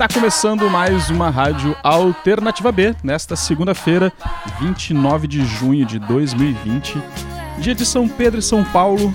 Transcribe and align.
Está 0.00 0.14
começando 0.18 0.70
mais 0.70 1.10
uma 1.10 1.28
rádio 1.28 1.76
Alternativa 1.82 2.72
B, 2.72 2.96
nesta 3.04 3.36
segunda-feira, 3.36 4.10
29 4.58 5.28
de 5.28 5.44
junho 5.44 5.84
de 5.84 5.98
2020, 5.98 6.96
dia 7.58 7.74
de 7.74 7.84
São 7.84 8.08
Pedro 8.08 8.40
e 8.40 8.42
São 8.42 8.64
Paulo. 8.64 9.12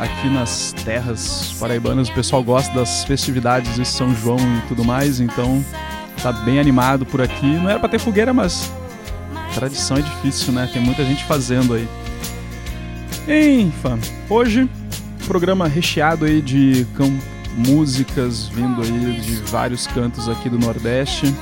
Aqui 0.00 0.30
nas 0.30 0.72
terras 0.86 1.54
paraibanas, 1.60 2.08
o 2.08 2.14
pessoal 2.14 2.42
gosta 2.42 2.72
das 2.72 3.04
festividades 3.04 3.74
de 3.74 3.84
São 3.84 4.14
João 4.14 4.38
e 4.38 4.68
tudo 4.68 4.82
mais, 4.82 5.20
então 5.20 5.62
tá 6.22 6.32
bem 6.32 6.58
animado 6.58 7.04
por 7.04 7.20
aqui. 7.20 7.44
Não 7.44 7.68
era 7.68 7.78
para 7.78 7.90
ter 7.90 7.98
fogueira, 7.98 8.32
mas 8.32 8.72
tradição 9.54 9.98
é 9.98 10.00
difícil, 10.00 10.50
né? 10.54 10.66
Tem 10.72 10.80
muita 10.80 11.04
gente 11.04 11.22
fazendo 11.24 11.74
aí. 11.74 11.86
Enfim, 13.28 14.00
hoje 14.30 14.66
programa 15.26 15.68
recheado 15.68 16.24
aí 16.24 16.40
de 16.40 16.86
músicas 17.56 18.48
vindo 18.48 18.82
aí 18.82 19.20
de 19.20 19.34
vários 19.50 19.86
cantos 19.86 20.28
aqui 20.28 20.48
do 20.48 20.58
Nordeste. 20.58 21.34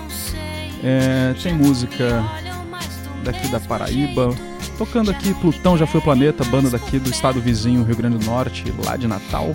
É, 0.83 1.35
tem 1.43 1.55
música 1.55 2.25
daqui 3.25 3.49
da 3.49 3.61
Paraíba, 3.61 4.35
tocando 4.77 5.11
aqui 5.11 5.35
Plutão 5.35 5.77
Já 5.77 5.87
Foi 5.87 6.01
o 6.01 6.05
Planeta, 6.05 6.45
banda 6.45 6.71
daqui 6.71 6.99
do 6.99 7.11
estado 7.11 7.41
vizinho, 7.41 7.83
Rio 7.83 7.97
Grande 7.97 8.19
do 8.19 8.25
Norte, 8.25 8.73
lá 8.85 8.97
de 8.97 9.07
Natal. 9.07 9.55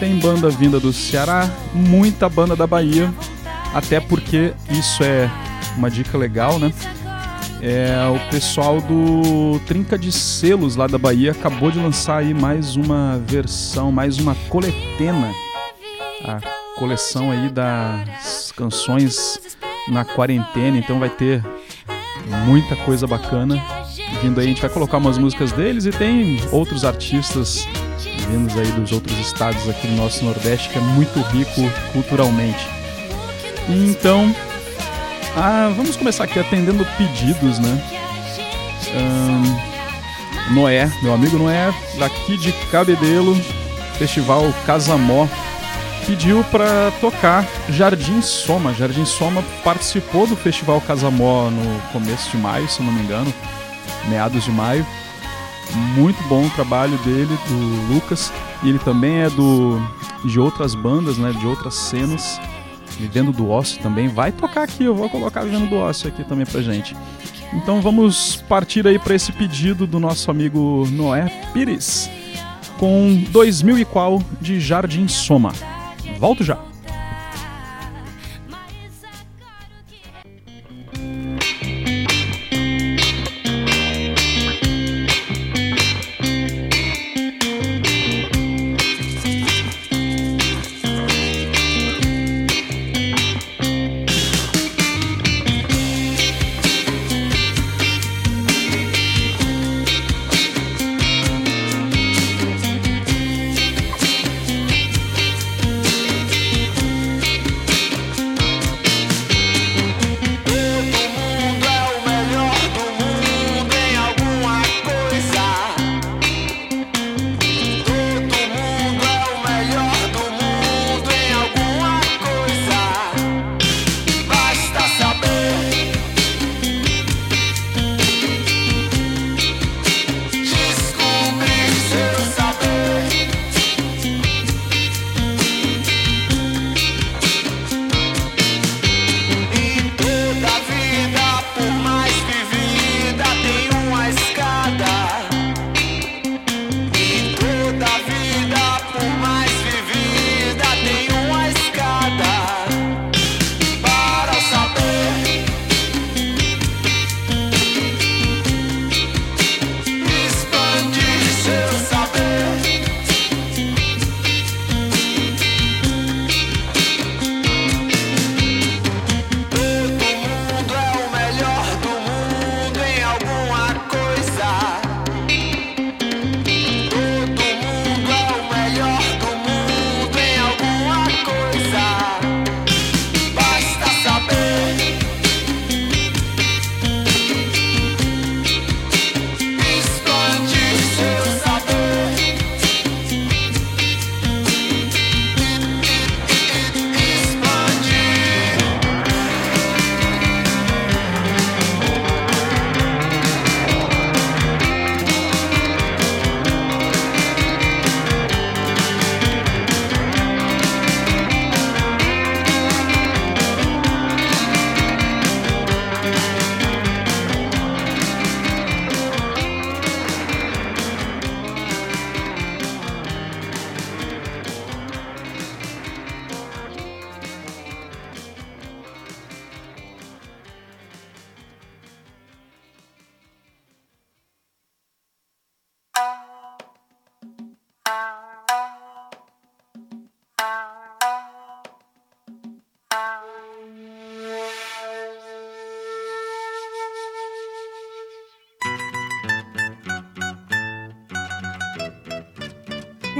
Tem 0.00 0.18
banda 0.18 0.50
vinda 0.50 0.80
do 0.80 0.92
Ceará, 0.92 1.48
muita 1.72 2.28
banda 2.28 2.56
da 2.56 2.66
Bahia, 2.66 3.12
até 3.72 4.00
porque 4.00 4.52
isso 4.68 5.02
é 5.02 5.30
uma 5.76 5.90
dica 5.90 6.18
legal, 6.18 6.58
né? 6.58 6.72
É, 7.62 7.96
o 8.08 8.30
pessoal 8.30 8.80
do 8.80 9.58
Trinca 9.60 9.96
de 9.96 10.12
Selos 10.12 10.76
lá 10.76 10.86
da 10.86 10.98
Bahia 10.98 11.30
acabou 11.30 11.70
de 11.70 11.78
lançar 11.78 12.18
aí 12.18 12.34
mais 12.34 12.76
uma 12.76 13.18
versão, 13.26 13.90
mais 13.90 14.18
uma 14.18 14.34
coletena 14.50 15.32
a 16.24 16.40
coleção 16.78 17.30
aí 17.30 17.48
das 17.48 18.50
canções 18.52 19.38
na 19.88 20.04
quarentena, 20.04 20.78
então 20.78 20.98
vai 20.98 21.10
ter 21.10 21.44
muita 22.46 22.74
coisa 22.76 23.06
bacana 23.06 23.62
vindo 24.22 24.40
aí. 24.40 24.46
A 24.46 24.48
gente 24.48 24.62
vai 24.62 24.70
colocar 24.70 24.96
umas 24.96 25.18
músicas 25.18 25.52
deles 25.52 25.84
e 25.84 25.90
tem 25.90 26.40
outros 26.50 26.84
artistas 26.84 27.68
vindos 28.30 28.56
aí 28.56 28.66
dos 28.72 28.90
outros 28.90 29.18
estados 29.18 29.68
aqui 29.68 29.86
do 29.86 29.96
nosso 29.96 30.24
Nordeste 30.24 30.70
que 30.70 30.78
é 30.78 30.80
muito 30.80 31.20
rico 31.20 31.60
culturalmente. 31.92 32.66
Então, 33.68 34.34
ah, 35.36 35.70
vamos 35.76 35.96
começar 35.96 36.24
aqui 36.24 36.38
atendendo 36.38 36.86
pedidos, 36.96 37.58
né? 37.58 37.82
Um, 38.96 40.54
Noé, 40.54 40.90
meu 41.02 41.12
amigo 41.12 41.38
Noé, 41.38 41.72
daqui 41.98 42.36
de 42.36 42.52
Cabedelo, 42.70 43.34
Festival 43.98 44.42
Casamó 44.66 45.26
pediu 46.06 46.44
para 46.44 46.90
tocar 47.00 47.46
Jardim 47.68 48.20
Soma. 48.22 48.74
Jardim 48.74 49.04
Soma 49.04 49.42
participou 49.62 50.26
do 50.26 50.36
Festival 50.36 50.80
Casamó 50.80 51.50
no 51.50 51.80
começo 51.92 52.30
de 52.30 52.36
maio, 52.36 52.68
se 52.68 52.82
não 52.82 52.92
me 52.92 53.00
engano, 53.02 53.32
meados 54.08 54.44
de 54.44 54.50
maio. 54.50 54.86
Muito 55.96 56.22
bom 56.24 56.46
o 56.46 56.50
trabalho 56.50 56.96
dele, 56.98 57.38
do 57.48 57.94
Lucas, 57.94 58.32
e 58.62 58.68
ele 58.68 58.78
também 58.78 59.22
é 59.22 59.30
do 59.30 59.80
de 60.24 60.40
outras 60.40 60.74
bandas, 60.74 61.18
né, 61.18 61.32
de 61.32 61.46
outras 61.46 61.74
cenas. 61.74 62.40
Vivendo 62.98 63.32
do 63.32 63.50
Ócio 63.50 63.82
também 63.82 64.06
vai 64.06 64.30
tocar 64.30 64.62
aqui, 64.62 64.84
eu 64.84 64.94
vou 64.94 65.10
colocar 65.10 65.42
Vivendo 65.42 65.68
do 65.68 65.76
Ócio 65.76 66.08
aqui 66.08 66.22
também 66.22 66.46
pra 66.46 66.62
gente. 66.62 66.96
Então 67.52 67.80
vamos 67.80 68.36
partir 68.48 68.86
aí 68.86 68.98
para 68.98 69.14
esse 69.14 69.32
pedido 69.32 69.86
do 69.86 69.98
nosso 69.98 70.30
amigo 70.30 70.86
Noé 70.90 71.26
Pires 71.52 72.10
com 72.78 73.24
2000 73.30 73.78
e 73.78 73.84
qual 73.84 74.22
de 74.40 74.60
Jardim 74.60 75.08
Soma. 75.08 75.52
Volto 76.24 76.42
já. 76.42 76.73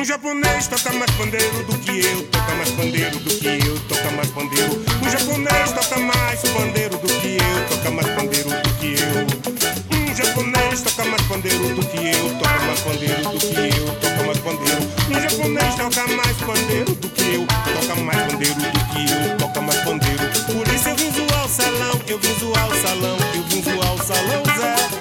Um 0.04 0.06
japonês 0.06 0.66
toca 0.66 0.92
mais 0.92 1.10
pandeiro 1.12 1.62
do 1.62 1.78
que 1.78 2.04
eu, 2.04 2.22
toca 2.24 2.54
mais 2.56 2.70
pandeiro 2.72 3.18
do 3.20 3.30
que 3.38 3.66
eu, 3.66 3.80
toca 3.88 4.10
mais 4.10 4.28
pandeiro. 4.28 4.84
Um 5.02 5.10
japonês 5.10 5.72
toca 5.72 5.98
mais 5.98 6.40
pandeiro 6.42 6.98
do 6.98 7.08
que 7.08 7.38
eu, 7.38 7.68
toca 7.70 7.90
mais 7.90 8.08
pandeiro 8.08 8.50
do 8.50 8.74
que 8.74 8.96
eu. 9.00 9.96
Um 9.96 10.14
japonês 10.14 10.82
toca 10.82 11.04
mais 11.06 11.22
pandeiro 11.22 11.74
do 11.74 11.86
que 11.86 11.96
eu, 11.96 12.38
toca 12.38 12.58
mais 12.66 12.80
pandeiro 12.80 13.22
do 13.22 13.38
que 13.38 13.78
eu, 13.78 13.86
toca 13.94 14.24
mais 14.26 14.38
pandeiro. 14.40 14.82
Um 15.08 15.20
japonês 15.22 15.74
toca 15.74 16.06
mais 16.06 16.36
pandeiro 16.36 16.94
do 16.96 17.08
que 17.08 17.22
eu, 17.22 17.46
toca 17.46 17.94
mais 18.02 18.22
pandeiro 18.30 18.54
do 18.60 18.84
que 18.92 19.10
eu, 19.10 19.36
toca 19.38 19.60
mais 19.62 19.80
pandeiro. 19.84 20.22
Por 20.52 20.74
isso 20.74 20.88
eu 20.90 20.96
vim 20.96 21.12
zoar 21.12 21.46
o 21.46 21.48
salão, 21.48 22.00
eu 22.06 22.18
vim 22.18 22.38
zoar 22.40 22.68
o 22.68 22.82
salão, 22.82 23.16
eu 23.34 23.42
vim 23.44 23.62
zoar 23.62 23.94
o 23.94 24.04
salão, 24.04 24.42
Zé. 24.54 24.93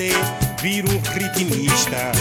Você 0.00 0.12
vira 0.62 0.88
um 0.88 0.98
ritmista, 1.12 2.12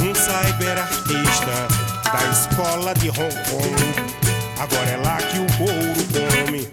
um 0.00 0.14
cyberartista 0.14 1.68
da 2.10 2.30
escola 2.32 2.94
de 2.94 3.10
Hong 3.10 3.34
Kong. 3.50 3.84
Agora 4.58 4.88
é 4.88 4.96
lá 4.96 5.18
que 5.18 5.38
o 5.38 5.46
couro 5.58 6.46
come. 6.46 6.66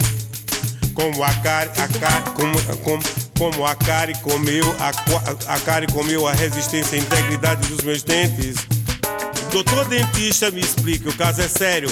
Como 0.93 1.21
a 1.21 1.33
Cari, 1.33 1.69
a 1.71 1.87
Cari, 1.99 2.31
como, 2.31 2.77
como, 2.77 3.03
como 3.37 3.65
a 3.65 3.75
Cari 3.75 4.13
comeu, 4.19 4.73
a, 4.79 5.53
a 5.53 5.59
Cari 5.59 5.87
comeu 5.87 6.25
a 6.25 6.31
resistência 6.31 6.95
e 6.95 6.99
a 6.99 7.01
integridade 7.01 7.67
dos 7.67 7.83
meus 7.83 8.01
dentes. 8.01 8.55
Doutor 9.51 9.83
dentista, 9.89 10.49
me 10.49 10.61
explica, 10.61 11.09
o 11.09 11.13
caso 11.17 11.41
é 11.41 11.47
sério. 11.49 11.89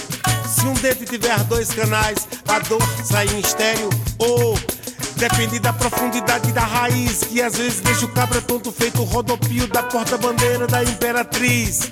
Se 0.47 0.65
um 0.65 0.73
dente 0.75 1.05
tiver 1.05 1.37
dois 1.43 1.71
canais, 1.71 2.25
a 2.47 2.59
dor 2.59 2.81
sai 3.03 3.27
em 3.27 3.39
estéreo. 3.39 3.89
Ou 4.17 4.57
Depende 5.19 5.59
da 5.59 5.73
profundidade 5.73 6.49
da 6.53 6.61
raiz, 6.61 7.25
que 7.25 7.41
às 7.41 7.57
vezes 7.57 7.81
deixa 7.81 8.05
o 8.05 8.07
cabra 8.07 8.41
tonto 8.41 8.71
feito 8.71 9.03
rodopio 9.03 9.67
da 9.67 9.83
porta-bandeira 9.83 10.65
da 10.65 10.81
imperatriz. 10.81 11.91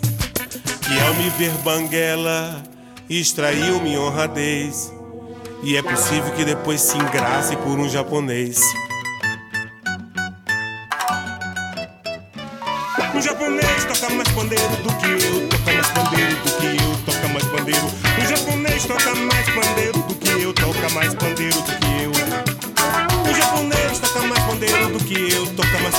Que 0.81 1.00
ao 1.01 1.13
me 1.15 1.29
ver 1.31 1.51
banguela, 1.62 2.63
extraiu 3.09 3.81
minha 3.81 4.00
honradez. 4.00 4.94
E 5.62 5.75
é 5.75 5.81
possível 5.81 6.31
que 6.35 6.45
depois 6.45 6.79
se 6.79 6.97
engrace 6.97 7.57
por 7.57 7.77
um 7.77 7.89
japonês. 7.89 8.62
Um 13.13 13.21
japonês 13.21 13.85
toca 13.85 14.13
mais 14.13 14.30
pandeiro 14.30 14.75
do 14.83 14.95
que 14.95 15.25
eu, 15.25 15.50
toca 15.50 15.73
mais 15.73 15.88
pandeiro 15.89 16.35
do 16.38 16.51
que 16.62 16.65
eu, 16.65 16.97
toca 17.06 17.27
mais 17.27 17.44
pandeiro. 17.44 17.88
Um 18.21 18.25
japonês 18.25 18.85
toca 18.85 19.15
mais 19.15 19.50
pandeiro 19.50 20.00
do 20.03 20.15
que 20.15 20.30
eu, 20.30 20.53
toca 20.53 20.89
mais 20.91 21.13
pandeiro 21.13 21.37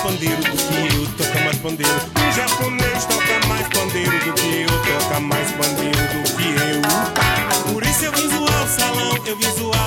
pandeiro 0.09 0.37
do 0.37 0.43
que 0.43 0.97
eu, 0.97 1.07
toca 1.19 1.41
mais 1.45 1.59
pandeiro. 1.59 1.93
O 1.93 2.33
japonês 2.33 3.05
toca 3.05 3.47
mais 3.47 3.69
pandeiro 3.69 4.19
do 4.25 4.33
que 4.33 4.63
eu, 4.63 5.01
toca 5.01 5.21
mais 5.21 5.53
pandeiro 5.53 5.99
do 5.99 6.23
que 6.35 6.49
eu. 6.49 7.73
Por 7.75 7.83
isso 7.85 8.05
eu 8.07 8.13
vim 8.13 8.29
zoar 8.31 8.65
o 8.65 8.69
salão, 8.69 9.27
eu 9.27 9.37
vim 9.37 9.51
zoar 9.53 9.78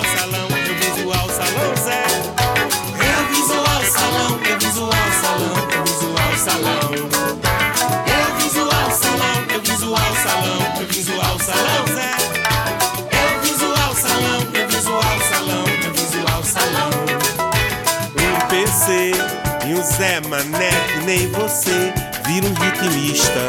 nem 21.11 21.27
você 21.27 21.93
vira 22.25 22.47
um 22.47 22.53
ritmista, 22.53 23.41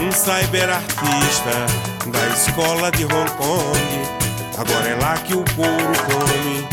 um 0.00 0.10
cyberartista 0.10 1.66
da 2.06 2.26
escola 2.34 2.90
de 2.92 3.04
Hong 3.04 3.30
Kong. 3.32 3.78
Agora 4.56 4.88
é 4.88 4.94
lá 4.94 5.18
que 5.18 5.34
o 5.34 5.44
couro 5.54 5.92
come. 6.06 6.66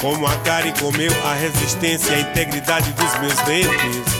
Como 0.00 0.24
a 0.24 0.36
Kari 0.36 0.72
comeu 0.78 1.10
a 1.24 1.34
resistência 1.34 2.12
e 2.12 2.14
a 2.14 2.20
integridade 2.20 2.92
dos 2.92 3.18
meus 3.18 3.34
dentes. 3.40 4.14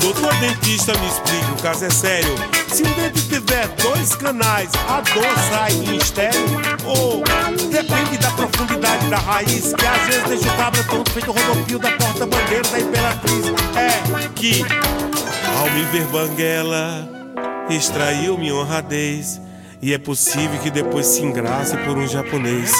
Doutor 0.00 0.34
dentista, 0.36 0.94
me 0.96 1.06
explique, 1.06 1.52
o 1.58 1.62
caso 1.62 1.84
é 1.84 1.90
sério. 1.90 2.53
Se 2.74 2.82
um 2.82 2.92
dente 2.94 3.22
tiver 3.28 3.68
dois 3.80 4.16
canais, 4.16 4.68
a 4.88 5.00
dor 5.00 5.38
sai 5.48 5.70
em 5.70 5.96
estéreo? 5.96 6.40
Ou 6.84 7.22
depende 7.70 8.18
da 8.18 8.32
profundidade 8.32 9.06
da 9.06 9.16
raiz, 9.16 9.72
que 9.72 9.86
às 9.86 10.06
vezes 10.08 10.24
deixa 10.24 10.52
o 10.52 10.56
cabra 10.56 10.82
todo 10.82 11.08
feito 11.12 11.30
o 11.30 11.34
rodopio 11.34 11.78
da 11.78 11.92
porta-bandeira 11.92 12.68
da 12.68 12.80
imperatriz. 12.80 13.46
É 13.76 14.28
que, 14.34 14.64
ao 15.56 15.70
me 15.70 15.84
ver 15.84 16.04
banguela, 16.06 17.08
extraiu 17.70 18.36
minha 18.36 18.56
honradez. 18.56 19.40
E 19.80 19.94
é 19.94 19.98
possível 19.98 20.58
que 20.58 20.68
depois 20.68 21.06
se 21.06 21.22
engrace 21.22 21.76
por 21.76 21.96
um 21.96 22.08
japonês. 22.08 22.72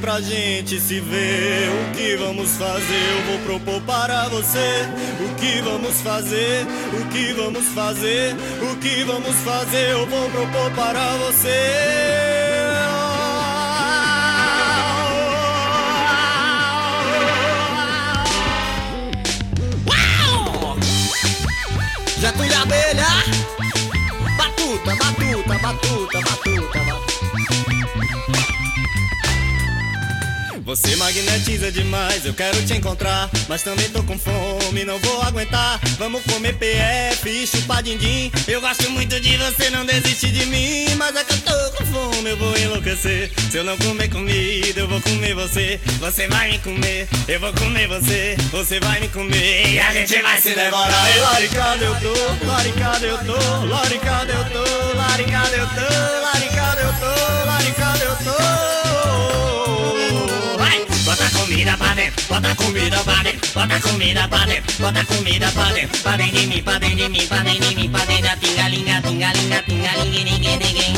Pra 0.00 0.20
gente 0.20 0.80
se 0.80 1.00
ver. 1.00 1.68
O 1.68 1.96
que 1.96 2.16
vamos 2.16 2.50
fazer? 2.56 3.10
Eu 3.10 3.22
vou 3.26 3.38
propor 3.60 3.80
para 3.82 4.28
você. 4.28 4.86
O 5.20 5.34
que 5.36 5.60
vamos 5.62 6.00
fazer? 6.00 6.66
O 6.92 7.08
que 7.10 7.32
vamos 7.34 7.66
fazer? 7.68 8.34
O 8.62 8.76
que 8.76 9.04
vamos 9.04 9.36
fazer? 9.36 9.90
Eu 9.90 10.06
vou 10.06 10.30
propor 10.30 10.70
para 10.72 11.16
você. 11.16 11.48
Já 22.20 22.32
fui 22.32 22.52
abelha, 22.52 23.06
batuta, 24.36 24.96
batuta, 24.96 25.58
batuta, 25.58 26.18
batuta, 26.22 26.78
batuta. 26.80 27.07
Você 30.68 30.96
magnetiza 30.96 31.72
demais, 31.72 32.26
eu 32.26 32.34
quero 32.34 32.62
te 32.66 32.74
encontrar. 32.74 33.30
Mas 33.48 33.62
também 33.62 33.88
tô 33.88 34.02
com 34.02 34.18
fome, 34.18 34.84
não 34.84 34.98
vou 34.98 35.22
aguentar. 35.22 35.80
Vamos 35.98 36.22
comer 36.24 36.54
PF 36.58 37.26
e 37.26 37.46
chupar 37.46 37.82
din-din. 37.82 38.30
Eu 38.46 38.60
gosto 38.60 38.90
muito 38.90 39.18
de 39.18 39.34
você, 39.38 39.70
não 39.70 39.86
desiste 39.86 40.30
de 40.30 40.44
mim. 40.44 40.94
Mas 40.98 41.16
é 41.16 41.24
que 41.24 41.32
eu 41.32 41.40
tô 41.40 41.70
com 41.72 41.86
fome, 41.86 42.28
eu 42.28 42.36
vou 42.36 42.54
enlouquecer. 42.58 43.32
Se 43.50 43.56
eu 43.56 43.64
não 43.64 43.78
comer 43.78 44.10
comida, 44.10 44.80
eu 44.80 44.86
vou 44.86 45.00
comer 45.00 45.34
você. 45.34 45.80
Você 46.00 46.28
vai 46.28 46.50
me 46.50 46.58
comer, 46.58 47.08
eu 47.26 47.40
vou 47.40 47.52
comer 47.54 47.88
você. 47.88 48.36
Você 48.50 48.78
vai 48.78 49.00
me 49.00 49.08
comer 49.08 49.72
e 49.72 49.80
a 49.80 49.90
gente 49.94 50.20
vai 50.20 50.38
se 50.38 50.54
devorar. 50.54 51.16
E 51.16 51.20
laricada 51.20 51.82
eu 51.82 51.94
tô, 51.94 52.46
laricada 52.46 53.06
eu 53.06 53.18
tô, 53.24 53.64
laricada 53.64 54.32
eu 54.32 54.44
tô, 54.44 54.44
laricada 54.44 54.44
eu 54.44 54.44
tô, 54.50 54.98
laricada 54.98 55.56
eu 55.56 55.66
tô, 55.66 56.20
laricada 56.20 56.80
eu 56.82 56.92
tô. 57.00 57.17
Bota 61.04 61.30
comida 61.30 61.76
pra 61.76 61.94
dentro, 61.94 62.24
bota 62.28 62.54
comida 62.56 62.98
pra 63.04 63.22
dentro, 63.22 63.50
bota 63.54 63.80
comida 63.80 64.28
pra 64.28 64.44
dentro, 64.44 64.74
bota 64.78 65.04
comida 65.04 65.50
pra 65.52 65.72
dentro, 65.72 66.02
pra 66.02 66.16
dentro 66.16 66.38
de 66.38 66.46
mim, 66.48 66.62
pra 66.62 66.78
dentro 66.78 66.96
de 66.96 67.08
mim, 67.08 67.26
pra 67.26 67.38
dentro 67.38 67.68
de 67.68 67.74
mim, 67.76 67.88
pra 67.90 68.04
dentro 68.04 68.22
da 68.24 68.36
pingalinha, 68.36 69.02
pingalinha, 69.02 69.62
pingalinha, 69.62 70.24
ninguém, 70.24 70.58
ninguém. 70.58 70.94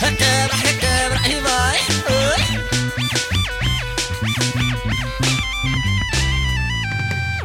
Requebra, 0.00 0.56
requebra 0.56 1.28
e 1.28 1.40
vai. 1.40 1.80
Oi. 2.10 2.73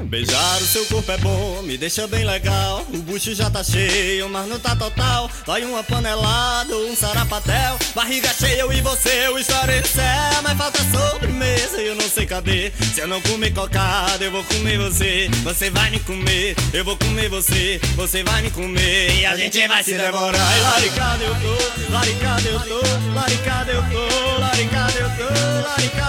Beijar 0.09 0.57
o 0.57 0.65
seu 0.65 0.83
corpo 0.87 1.11
é 1.11 1.17
bom, 1.19 1.61
me 1.61 1.77
deixa 1.77 2.07
bem 2.07 2.25
legal. 2.25 2.83
O 2.91 2.97
bucho 2.97 3.35
já 3.35 3.47
tá 3.47 3.63
cheio, 3.63 4.27
mas 4.27 4.47
não 4.47 4.59
tá 4.59 4.75
total. 4.75 5.29
Vai 5.45 5.63
uma 5.63 5.83
panelada 5.83 6.75
um 6.75 6.95
sarapatel. 6.95 7.77
Barriga 7.93 8.33
cheia, 8.33 8.61
eu 8.61 8.73
e 8.73 8.81
você, 8.81 9.27
eu 9.27 9.37
estarei 9.37 9.81
no 9.81 9.87
céu. 9.87 10.41
Mas 10.41 10.57
falta 10.57 10.79
sobremesa 10.79 11.79
e 11.79 11.85
eu 11.85 11.95
não 11.95 12.09
sei 12.09 12.25
cadê. 12.25 12.71
Se 12.91 13.01
eu 13.01 13.07
não 13.07 13.21
comer 13.21 13.53
cocada, 13.53 14.23
eu 14.23 14.31
vou 14.31 14.43
comer 14.45 14.79
você. 14.79 15.29
Você 15.43 15.69
vai 15.69 15.91
me 15.91 15.99
comer, 15.99 16.55
eu 16.73 16.83
vou 16.83 16.97
comer 16.97 17.29
você. 17.29 17.79
Você 17.95 18.23
vai 18.23 18.41
me 18.41 18.49
comer 18.49 19.11
e 19.15 19.27
a 19.27 19.35
gente 19.35 19.67
vai 19.67 19.83
se 19.83 19.93
devorar. 19.93 20.57
E 20.57 20.61
laricada 20.61 21.23
eu 21.23 21.35
tô, 21.35 21.91
laricada 21.93 22.49
eu 22.49 22.59
tô, 22.61 23.13
laricada 23.13 23.71
eu 23.71 23.81
tô, 23.83 24.39
laricada 24.39 24.97
eu 24.97 24.99
tô, 24.99 24.99
laricada 24.99 24.99
eu 24.99 25.09
tô, 25.09 25.69
laricada 25.69 25.99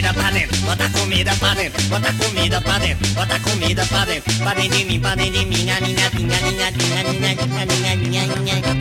comida 0.00 0.14
pra 0.14 0.30
dentro, 0.30 0.56
bota 0.62 0.88
comida 0.90 1.36
pra 1.36 1.54
dentro, 1.54 1.82
bota 1.88 2.12
comida 2.14 2.60
pra 2.62 2.78
dentro, 2.78 3.08
bota 3.14 3.40
comida 3.40 3.84
pra 3.84 4.04
dentro, 4.06 4.34
pra 4.38 4.54
dentro 4.54 4.78
de 4.78 4.84
mim, 4.86 5.00
pra 5.00 5.14
dentro 5.14 5.32
de 5.32 5.44
mim, 5.44 5.58
minha, 5.58 5.80
minha, 5.80 6.10
minha, 6.10 6.10
minha, 6.10 6.40
minha, 6.40 6.70
minha, 6.70 6.72
minha, 6.72 7.12
minha, 7.12 7.34
minha, 7.34 7.44
minha, 7.44 7.96
minha, 7.96 8.26
minha, 8.26 8.36
minha, 8.36 8.72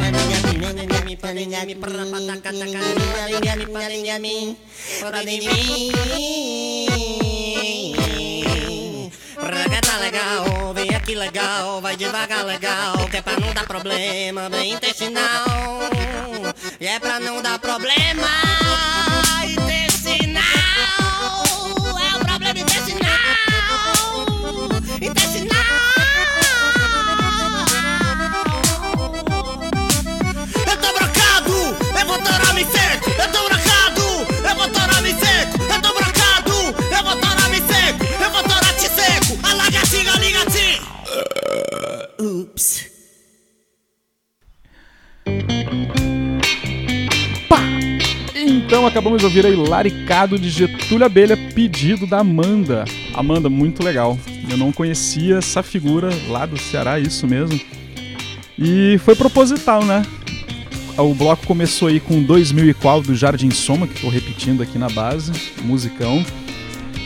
tá 9.82 9.98
legal, 9.98 10.74
vem 10.74 10.96
aqui 10.96 11.16
legal, 11.16 11.82
vai 11.82 11.98
devagar 11.98 12.46
legal, 12.46 12.96
que 13.10 13.18
é 13.18 13.22
pra 13.22 13.40
não 13.40 13.54
dar 13.54 13.66
problema, 13.66 14.50
bem 14.50 14.74
intestinal. 14.74 15.46
E 16.80 16.88
é 16.88 17.00
pra 17.00 17.20
não 17.20 17.42
dar 17.42 17.60
problema 17.60 18.69
Então 48.70 48.86
acabamos 48.86 49.20
de 49.20 49.25
ouvir 49.25 49.46
aí 49.48 49.56
Laricado 49.56 50.38
de 50.38 50.50
Getúlio 50.50 51.03
Abelha, 51.03 51.36
pedido 51.36 52.06
da 52.06 52.20
Amanda. 52.20 52.86
Amanda, 53.15 53.50
muito 53.50 53.84
legal. 53.84 54.18
Eu 54.50 54.58
não 54.58 54.72
conhecia 54.72 55.38
essa 55.38 55.63
figura 55.63 56.10
lá 56.27 56.46
do 56.46 56.56
Ceará, 56.56 57.00
isso 57.00 57.27
mesmo. 57.27 57.60
E 58.58 59.00
foi 59.00 59.15
proposital, 59.15 59.84
né? 59.84 60.06
O 60.98 61.13
bloco 61.15 61.48
começou 61.48 61.88
aí 61.88 62.00
com 62.00 62.22
2000 62.22 62.70
e 62.70 62.74
qual 62.74 63.01
do 63.01 63.15
Jardim 63.15 63.50
Soma, 63.50 63.88
que 63.88 64.00
tô 64.01 64.08
repetindo 64.08 64.62
aqui 64.62 64.77
na 64.77 64.88
base, 64.88 65.32
musicão. 65.63 66.24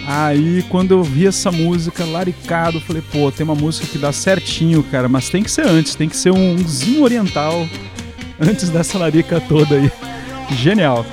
Aí 0.05 0.65
quando 0.69 0.91
eu 0.91 1.01
vi 1.01 1.27
essa 1.27 1.49
música, 1.49 2.03
Laricado, 2.03 2.81
falei, 2.81 3.01
pô, 3.11 3.31
tem 3.31 3.45
uma 3.45 3.55
música 3.55 3.87
que 3.87 3.97
dá 3.97 4.11
certinho, 4.11 4.83
cara, 4.83 5.07
mas 5.07 5.29
tem 5.29 5.41
que 5.41 5.49
ser 5.49 5.65
antes, 5.65 5.95
tem 5.95 6.09
que 6.09 6.17
ser 6.17 6.31
um 6.31 6.57
zinho 6.67 7.03
oriental 7.03 7.67
antes 8.39 8.69
dessa 8.69 8.97
larica 8.97 9.39
toda 9.41 9.75
aí. 9.75 9.91
Genial. 10.51 11.05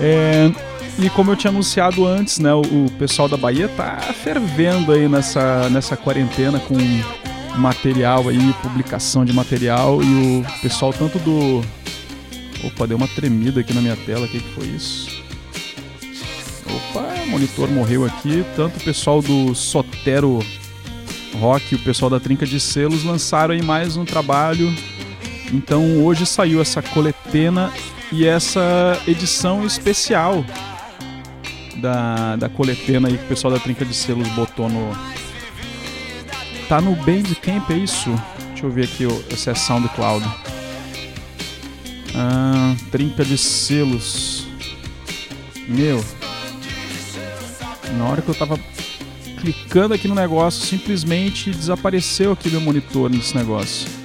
É, 0.00 0.50
e 0.98 1.10
como 1.10 1.30
eu 1.30 1.36
tinha 1.36 1.50
anunciado 1.50 2.06
antes, 2.06 2.38
né, 2.38 2.52
o, 2.52 2.60
o 2.60 2.90
pessoal 2.98 3.28
da 3.28 3.36
Bahia 3.36 3.68
tá 3.68 3.98
fervendo 4.22 4.92
aí 4.92 5.08
nessa, 5.08 5.68
nessa 5.70 5.96
quarentena 5.96 6.58
com 6.58 6.76
material 7.58 8.28
aí, 8.28 8.54
publicação 8.62 9.24
de 9.24 9.32
material 9.32 10.02
e 10.02 10.40
o 10.40 10.60
pessoal 10.60 10.92
tanto 10.92 11.18
do 11.18 11.62
Opa, 12.64 12.86
deu 12.86 12.96
uma 12.96 13.08
tremida 13.08 13.60
aqui 13.60 13.74
na 13.74 13.80
minha 13.80 13.96
tela, 13.96 14.26
o 14.26 14.28
que, 14.28 14.40
que 14.40 14.54
foi 14.54 14.66
isso? 14.66 15.22
Opa, 16.64 17.26
monitor 17.26 17.68
morreu 17.68 18.04
aqui. 18.04 18.44
Tanto 18.56 18.78
o 18.78 18.80
pessoal 18.82 19.20
do 19.20 19.54
Sotero 19.54 20.40
Rock 21.34 21.74
o 21.74 21.78
pessoal 21.78 22.10
da 22.10 22.18
Trinca 22.18 22.46
de 22.46 22.58
Selos 22.58 23.04
lançaram 23.04 23.54
aí 23.54 23.62
mais 23.62 23.96
um 23.96 24.04
trabalho. 24.04 24.74
Então 25.52 26.04
hoje 26.04 26.26
saiu 26.26 26.60
essa 26.60 26.82
coletena 26.82 27.72
e 28.12 28.26
essa 28.26 29.00
edição 29.06 29.64
especial 29.64 30.44
da, 31.76 32.36
da 32.36 32.48
coletena 32.48 33.08
aí 33.08 33.16
que 33.16 33.24
o 33.24 33.28
pessoal 33.28 33.52
da 33.52 33.60
Trinca 33.60 33.84
de 33.84 33.94
Selos 33.94 34.28
botou 34.28 34.68
no. 34.68 34.92
Tá 36.68 36.80
no 36.80 36.96
Bandcamp, 36.96 37.70
é 37.70 37.74
isso? 37.74 38.10
Deixa 38.48 38.66
eu 38.66 38.70
ver 38.70 38.84
aqui 38.84 39.06
se 39.36 39.50
é 39.50 39.54
SoundCloud. 39.54 40.26
Ah, 42.14 42.74
Trinca 42.90 43.24
de 43.24 43.38
Selos. 43.38 44.46
Meu. 45.68 46.04
Na 47.98 48.04
hora 48.06 48.20
que 48.20 48.28
eu 48.28 48.34
tava 48.34 48.58
clicando 49.40 49.94
aqui 49.94 50.08
no 50.08 50.14
negócio, 50.14 50.64
simplesmente 50.64 51.50
desapareceu 51.50 52.32
aqui 52.32 52.50
meu 52.50 52.60
monitor 52.60 53.08
nesse 53.08 53.36
negócio. 53.36 53.95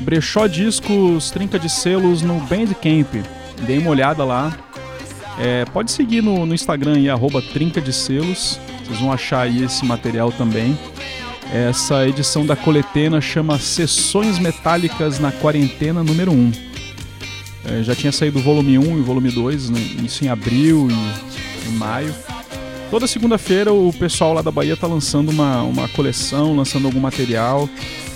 Brechó 0.00 0.46
Discos, 0.46 1.30
trinca 1.30 1.58
de 1.58 1.68
selos 1.68 2.22
no 2.22 2.40
Bandcamp. 2.40 3.14
Dei 3.66 3.78
uma 3.78 3.90
olhada 3.90 4.24
lá. 4.24 4.56
É, 5.38 5.64
pode 5.66 5.90
seguir 5.90 6.22
no, 6.22 6.44
no 6.44 6.54
Instagram 6.54 6.96
aí, 6.96 7.08
arroba 7.08 7.40
trinca 7.40 7.80
de 7.80 7.92
selos. 7.92 8.58
Vocês 8.84 8.98
vão 8.98 9.12
achar 9.12 9.42
aí 9.42 9.62
esse 9.62 9.84
material 9.84 10.32
também. 10.32 10.78
Essa 11.52 12.06
edição 12.06 12.46
da 12.46 12.54
coletena 12.54 13.20
chama 13.20 13.58
Sessões 13.58 14.38
Metálicas 14.38 15.18
na 15.18 15.32
Quarentena 15.32 16.02
número 16.02 16.32
1. 16.32 16.52
É, 17.64 17.82
já 17.82 17.94
tinha 17.94 18.12
saído 18.12 18.38
o 18.38 18.42
volume 18.42 18.78
1 18.78 18.82
e 18.98 19.00
o 19.00 19.04
volume 19.04 19.30
2, 19.30 19.70
né, 19.70 19.80
isso 20.04 20.24
em 20.24 20.28
abril 20.28 20.88
e 20.90 21.68
em 21.68 21.72
maio. 21.72 22.14
Toda 22.90 23.06
segunda-feira 23.06 23.72
o 23.72 23.92
pessoal 23.92 24.32
lá 24.32 24.42
da 24.42 24.50
Bahia 24.50 24.76
tá 24.76 24.86
lançando 24.86 25.30
uma, 25.30 25.62
uma 25.62 25.88
coleção, 25.88 26.56
lançando 26.56 26.86
algum 26.86 27.00
material. 27.00 27.68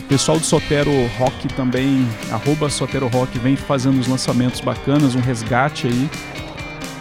O 0.05 0.07
pessoal 0.07 0.39
do 0.39 0.45
Sotero 0.45 0.93
Rock 1.19 1.49
também, 1.49 2.07
arroba 2.31 2.69
Sotero 2.69 3.09
Rock, 3.09 3.39
vem 3.39 3.57
fazendo 3.57 3.99
os 3.99 4.07
lançamentos 4.07 4.61
bacanas, 4.61 5.15
um 5.15 5.21
resgate 5.21 5.87
aí 5.87 6.11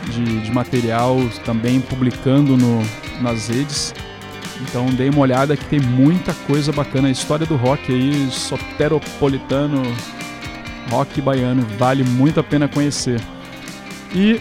de, 0.09 0.39
de 0.41 0.51
material, 0.51 1.17
também 1.43 1.81
publicando 1.81 2.55
no, 2.55 2.81
nas 3.21 3.49
redes. 3.49 3.93
Então 4.61 4.85
dei 4.85 5.09
uma 5.09 5.19
olhada 5.19 5.57
que 5.57 5.65
tem 5.65 5.81
muita 5.81 6.33
coisa 6.47 6.71
bacana. 6.71 7.09
A 7.09 7.11
história 7.11 7.45
do 7.45 7.57
rock 7.57 7.91
aí, 7.91 8.29
soteropolitano, 8.31 9.81
rock 10.89 11.19
baiano, 11.21 11.61
vale 11.77 12.05
muito 12.05 12.39
a 12.39 12.43
pena 12.43 12.69
conhecer. 12.69 13.19
E 14.15 14.39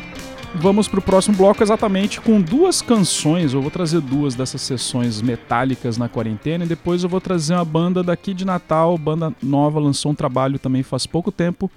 vamos 0.56 0.88
para 0.88 1.00
o 1.00 1.01
próximo 1.01 1.38
bloco 1.38 1.62
exatamente 1.63 2.20
com 2.22 2.42
duas 2.42 2.82
canções. 2.82 3.54
Eu 3.54 3.62
vou 3.62 3.72
trazer 3.72 4.01
duas 4.01 4.36
dessas 4.36 4.62
sessões 4.62 5.22
metálicas 5.22 5.98
na 5.98 6.10
quarentena 6.10 6.66
e 6.66 6.68
depois 6.68 7.04
eu 7.04 7.10
vou 7.10 7.22
trazer 7.22 7.54
uma 7.54 7.66
banda 7.66 8.04
daqui 8.04 8.34
de 8.34 8.46
Natal, 8.46 8.98
banda 8.98 9.34
nova, 9.42 9.80
lançou 9.80 10.12
um 10.12 10.16
trabalho 10.16 10.58
também 10.60 10.84
faz 10.84 11.06
pouco 11.06 11.32
tempo, 11.32 11.70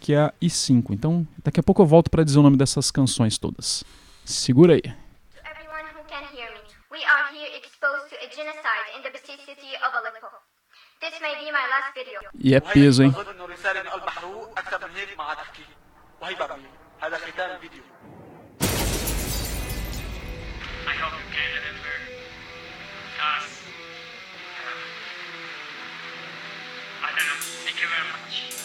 que 0.00 0.12
é 0.12 0.18
a 0.18 0.32
I5. 0.42 0.84
Então 0.90 1.26
daqui 1.44 1.60
a 1.60 1.62
pouco 1.62 1.82
eu 1.82 1.86
volto 1.86 2.10
para 2.10 2.24
dizer 2.24 2.38
o 2.38 2.42
nome 2.42 2.56
dessas 2.56 2.90
canções 2.90 3.38
todas. 3.38 3.84
Segura 4.24 4.74
aí. 4.74 4.82
To 4.82 4.88
everyone 5.44 5.86
who 5.96 6.04
can 6.08 6.22
hear 6.36 6.50
me, 6.52 6.60
we 6.92 7.00
are 7.04 7.26
here 7.32 7.50
exposed 7.58 8.08
to 8.10 8.16
a 8.16 8.28
genocide 8.34 8.86
in 8.98 9.02
the 9.02 9.10
besieged 9.10 9.44
city 9.46 9.70
of 9.84 9.90
Aleppo. 9.96 10.26
This 11.00 11.14
may 11.20 11.34
be 11.36 11.52
my 11.52 11.66
last 11.72 11.92
video. 11.94 12.20
E 12.42 12.54
é 12.54 12.60
peso, 12.60 13.02
hein? 13.02 13.10
اظن 13.10 13.30
انه 13.30 13.44
رساله 13.46 13.82
من 13.82 13.88
قلب 13.88 14.04
محروق 14.04 14.58
اكثر 14.58 14.88
من 14.88 14.96
هيك 14.96 15.18
ما 15.18 15.24
عاد 15.24 15.36
احكي 15.38 15.62
وهي 16.20 16.34
بقى 16.34 16.58
هذا 17.00 17.16
ختام 17.16 17.56
الفيديو 17.56 17.82
I 20.87 20.93
hope 20.93 21.13
you 21.13 21.25
can 21.31 21.49
remember 21.57 21.93
us. 23.21 23.61
I 27.03 27.09
don't 27.09 27.27
know. 27.27 27.41
Thank 27.65 27.81
you 27.81 27.87
very 27.87 28.07
much. 28.09 28.60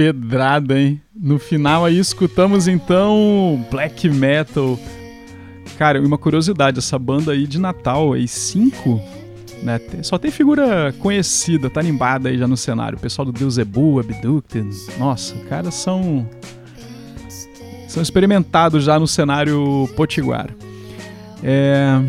Pedrada, 0.00 0.80
hein? 0.80 0.98
No 1.14 1.38
final 1.38 1.84
aí 1.84 1.98
escutamos 1.98 2.66
então 2.66 3.62
black 3.70 4.08
metal. 4.08 4.78
Cara, 5.76 6.00
uma 6.00 6.16
curiosidade, 6.16 6.78
essa 6.78 6.98
banda 6.98 7.32
aí 7.32 7.46
de 7.46 7.58
Natal, 7.58 8.14
aí 8.14 8.26
5, 8.26 8.98
né? 9.62 9.78
Só 10.02 10.16
tem 10.16 10.30
figura 10.30 10.94
conhecida, 11.00 11.68
tá 11.68 11.80
animada 11.80 12.30
aí 12.30 12.38
já 12.38 12.48
no 12.48 12.56
cenário. 12.56 12.96
O 12.96 13.00
pessoal 13.00 13.26
do 13.26 13.32
Deus 13.32 13.58
Ebu, 13.58 14.00
Abducted. 14.00 14.70
Nossa, 14.98 15.34
caras 15.50 15.74
são 15.74 16.26
são 17.86 18.02
experimentados 18.02 18.82
já 18.82 18.98
no 18.98 19.06
cenário 19.06 19.86
potiguar. 19.96 20.48
É, 21.42 22.00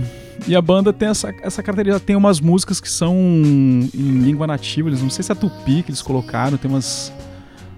e 0.47 0.55
a 0.55 0.61
banda 0.61 0.93
tem 0.93 1.09
essa, 1.09 1.33
essa 1.41 1.61
característica, 1.61 2.05
tem 2.05 2.15
umas 2.15 2.39
músicas 2.39 2.79
que 2.79 2.89
são 2.89 3.15
em 3.15 4.21
língua 4.21 4.47
nativa, 4.47 4.87
eles 4.87 5.01
não 5.01 5.09
sei 5.09 5.23
se 5.23 5.31
é 5.33 5.35
tupi 5.35 5.83
que 5.83 5.91
eles 5.91 6.01
colocaram, 6.01 6.57
tem 6.57 6.71
umas, 6.71 7.11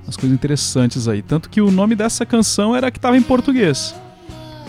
umas 0.03 0.17
coisas 0.17 0.35
interessantes 0.35 1.07
aí. 1.07 1.21
Tanto 1.21 1.49
que 1.49 1.61
o 1.61 1.71
nome 1.71 1.95
dessa 1.95 2.25
canção 2.25 2.75
era 2.75 2.91
que 2.91 2.97
estava 2.97 3.17
em 3.17 3.21
português. 3.21 3.95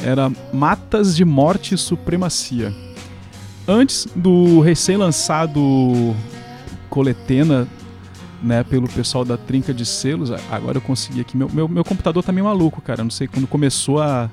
Era 0.02 0.30
Matas 0.52 1.14
de 1.16 1.24
Morte 1.24 1.74
e 1.74 1.78
Supremacia. 1.78 2.72
Antes 3.66 4.06
do 4.14 4.60
recém-lançado 4.60 6.14
Coletena 6.90 7.66
né, 8.44 8.62
pelo 8.62 8.86
pessoal 8.88 9.24
da 9.24 9.36
Trinca 9.36 9.72
de 9.72 9.86
Selos. 9.86 10.30
Agora 10.50 10.76
eu 10.76 10.82
consegui 10.82 11.20
aqui. 11.20 11.36
Meu, 11.36 11.48
meu, 11.48 11.66
meu 11.66 11.84
computador 11.84 12.22
tá 12.22 12.30
meio 12.30 12.44
maluco, 12.44 12.80
cara. 12.80 13.02
não 13.02 13.10
sei 13.10 13.26
quando 13.26 13.46
começou 13.46 14.00
a 14.00 14.30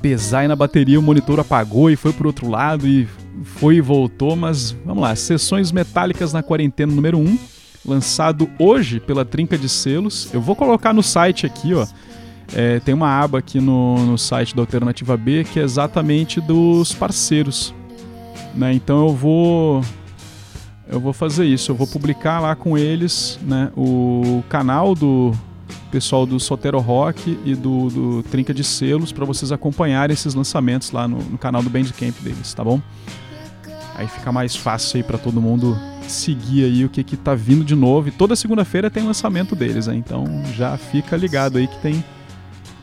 pesar 0.00 0.40
aí 0.40 0.48
na 0.48 0.56
bateria, 0.56 0.98
o 0.98 1.02
monitor 1.02 1.38
apagou 1.40 1.90
e 1.90 1.96
foi 1.96 2.12
pro 2.12 2.28
outro 2.28 2.48
lado 2.48 2.88
e 2.88 3.06
foi 3.44 3.76
e 3.76 3.80
voltou, 3.80 4.34
mas 4.34 4.70
vamos 4.84 5.02
lá. 5.02 5.14
Sessões 5.14 5.70
Metálicas 5.72 6.32
na 6.32 6.42
Quarentena 6.42 6.92
número 6.92 7.18
1, 7.18 7.38
lançado 7.84 8.50
hoje 8.58 9.00
pela 9.00 9.24
Trinca 9.24 9.56
de 9.56 9.68
Selos. 9.68 10.28
Eu 10.32 10.40
vou 10.40 10.54
colocar 10.54 10.92
no 10.92 11.02
site 11.02 11.46
aqui, 11.46 11.74
ó. 11.74 11.86
É, 12.52 12.80
tem 12.80 12.94
uma 12.94 13.08
aba 13.08 13.38
aqui 13.38 13.60
no, 13.60 14.04
no 14.04 14.18
site 14.18 14.56
da 14.56 14.62
Alternativa 14.62 15.16
B 15.16 15.44
que 15.44 15.60
é 15.60 15.62
exatamente 15.62 16.40
dos 16.40 16.92
parceiros. 16.92 17.74
Né? 18.54 18.72
Então 18.72 19.06
eu 19.06 19.14
vou 19.14 19.84
eu 20.88 20.98
vou 20.98 21.12
fazer 21.12 21.46
isso. 21.46 21.70
Eu 21.70 21.76
vou 21.76 21.86
publicar 21.86 22.40
lá 22.40 22.56
com 22.56 22.76
eles 22.76 23.38
né, 23.42 23.70
o 23.76 24.42
canal 24.48 24.94
do 24.94 25.32
pessoal 25.90 26.26
do 26.26 26.38
Sotero 26.38 26.78
Rock 26.78 27.38
e 27.44 27.54
do, 27.54 27.88
do 27.88 28.22
Trinca 28.24 28.52
de 28.52 28.62
Selos 28.64 29.12
para 29.12 29.24
vocês 29.24 29.52
acompanharem 29.52 30.14
esses 30.14 30.34
lançamentos 30.34 30.90
lá 30.90 31.06
no, 31.06 31.18
no, 31.18 31.38
canal 31.38 31.62
do 31.62 31.70
Bandcamp 31.70 32.14
deles, 32.20 32.54
tá 32.54 32.62
bom? 32.62 32.80
Aí 33.96 34.06
fica 34.06 34.30
mais 34.30 34.54
fácil 34.54 34.98
aí 34.98 35.02
para 35.02 35.18
todo 35.18 35.40
mundo 35.40 35.76
seguir 36.10 36.64
aí 36.64 36.84
o 36.84 36.88
que 36.88 37.02
que 37.02 37.16
tá 37.16 37.34
vindo 37.34 37.64
de 37.64 37.74
novo. 37.74 38.08
E 38.08 38.10
toda 38.10 38.36
segunda-feira 38.36 38.90
tem 38.90 39.04
lançamento 39.04 39.54
deles, 39.54 39.86
né? 39.86 39.94
Então 39.94 40.24
já 40.54 40.76
fica 40.76 41.16
ligado 41.16 41.58
aí 41.58 41.66
que 41.66 41.78
tem 41.78 42.04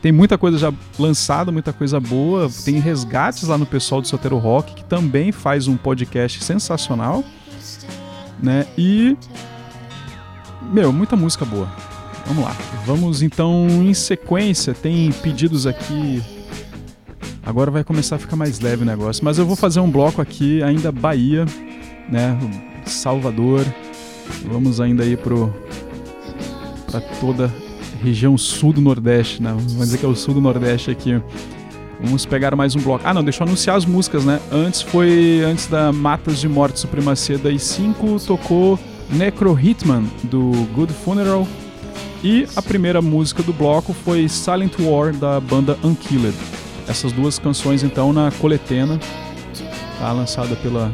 tem 0.00 0.12
muita 0.12 0.38
coisa 0.38 0.56
já 0.56 0.72
lançada, 0.96 1.50
muita 1.50 1.72
coisa 1.72 1.98
boa. 1.98 2.48
Tem 2.64 2.78
resgates 2.78 3.44
lá 3.44 3.58
no 3.58 3.66
pessoal 3.66 4.00
do 4.00 4.06
Sotero 4.06 4.38
Rock 4.38 4.74
que 4.74 4.84
também 4.84 5.32
faz 5.32 5.66
um 5.66 5.76
podcast 5.76 6.42
sensacional 6.44 7.24
né? 8.42 8.66
E 8.76 9.16
meu, 10.72 10.92
muita 10.92 11.16
música 11.16 11.44
boa. 11.44 11.68
Vamos 12.26 12.44
lá. 12.44 12.56
Vamos 12.86 13.22
então 13.22 13.66
em 13.68 13.94
sequência. 13.94 14.74
Tem 14.74 15.10
pedidos 15.12 15.66
aqui. 15.66 16.22
Agora 17.44 17.70
vai 17.70 17.82
começar 17.82 18.16
a 18.16 18.18
ficar 18.18 18.36
mais 18.36 18.60
leve 18.60 18.82
o 18.82 18.86
negócio, 18.86 19.24
mas 19.24 19.38
eu 19.38 19.46
vou 19.46 19.56
fazer 19.56 19.80
um 19.80 19.90
bloco 19.90 20.20
aqui 20.20 20.62
ainda 20.62 20.92
Bahia, 20.92 21.46
né? 22.08 22.38
Salvador. 22.86 23.64
Vamos 24.44 24.80
ainda 24.80 25.02
aí 25.02 25.16
pro 25.16 25.52
para 26.90 27.00
toda 27.20 27.46
a 27.46 28.04
região 28.04 28.36
sul 28.38 28.72
do 28.72 28.80
Nordeste, 28.80 29.42
né? 29.42 29.50
Vamos 29.50 29.76
dizer 29.76 29.98
que 29.98 30.04
é 30.04 30.08
o 30.08 30.14
sul 30.14 30.34
do 30.34 30.40
Nordeste 30.40 30.90
aqui. 30.90 31.20
Vamos 32.00 32.24
pegar 32.24 32.54
mais 32.54 32.76
um 32.76 32.80
bloco. 32.80 33.04
Ah, 33.06 33.12
não, 33.12 33.24
deixa 33.24 33.42
eu 33.42 33.46
anunciar 33.46 33.76
as 33.76 33.84
músicas, 33.84 34.24
né? 34.24 34.40
Antes 34.52 34.82
foi. 34.82 35.42
Antes 35.44 35.66
da 35.66 35.92
Matas 35.92 36.38
de 36.38 36.48
Morte 36.48 36.78
Supremacia 36.78 37.36
das 37.36 37.62
5, 37.62 38.20
tocou 38.20 38.78
Necro 39.10 39.58
Hitman, 39.58 40.04
do 40.24 40.52
Good 40.74 40.92
Funeral. 40.92 41.46
E 42.22 42.46
a 42.56 42.62
primeira 42.62 43.00
música 43.00 43.42
do 43.42 43.52
bloco 43.52 43.92
foi 43.92 44.28
Silent 44.28 44.74
War, 44.80 45.12
da 45.12 45.40
banda 45.40 45.78
Unkilled. 45.84 46.36
Essas 46.88 47.12
duas 47.12 47.38
canções, 47.38 47.82
então, 47.82 48.12
na 48.12 48.30
coletena, 48.32 48.98
tá? 49.98 50.12
lançada 50.12 50.56
pela, 50.56 50.92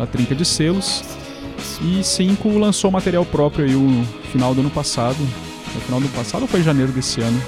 pela 0.00 0.06
Trinca 0.06 0.34
de 0.34 0.44
Selos. 0.44 1.02
E 1.82 2.02
5 2.02 2.48
lançou 2.58 2.90
material 2.90 3.24
próprio 3.24 3.64
aí 3.64 3.72
no 3.72 4.04
final 4.32 4.54
do 4.54 4.60
ano 4.60 4.70
passado. 4.70 5.18
No 5.74 5.80
final 5.80 6.00
do 6.00 6.06
ano 6.06 6.14
passado 6.14 6.42
ou 6.42 6.48
foi 6.48 6.60
em 6.60 6.62
janeiro 6.62 6.92
desse 6.92 7.20
ano? 7.20 7.40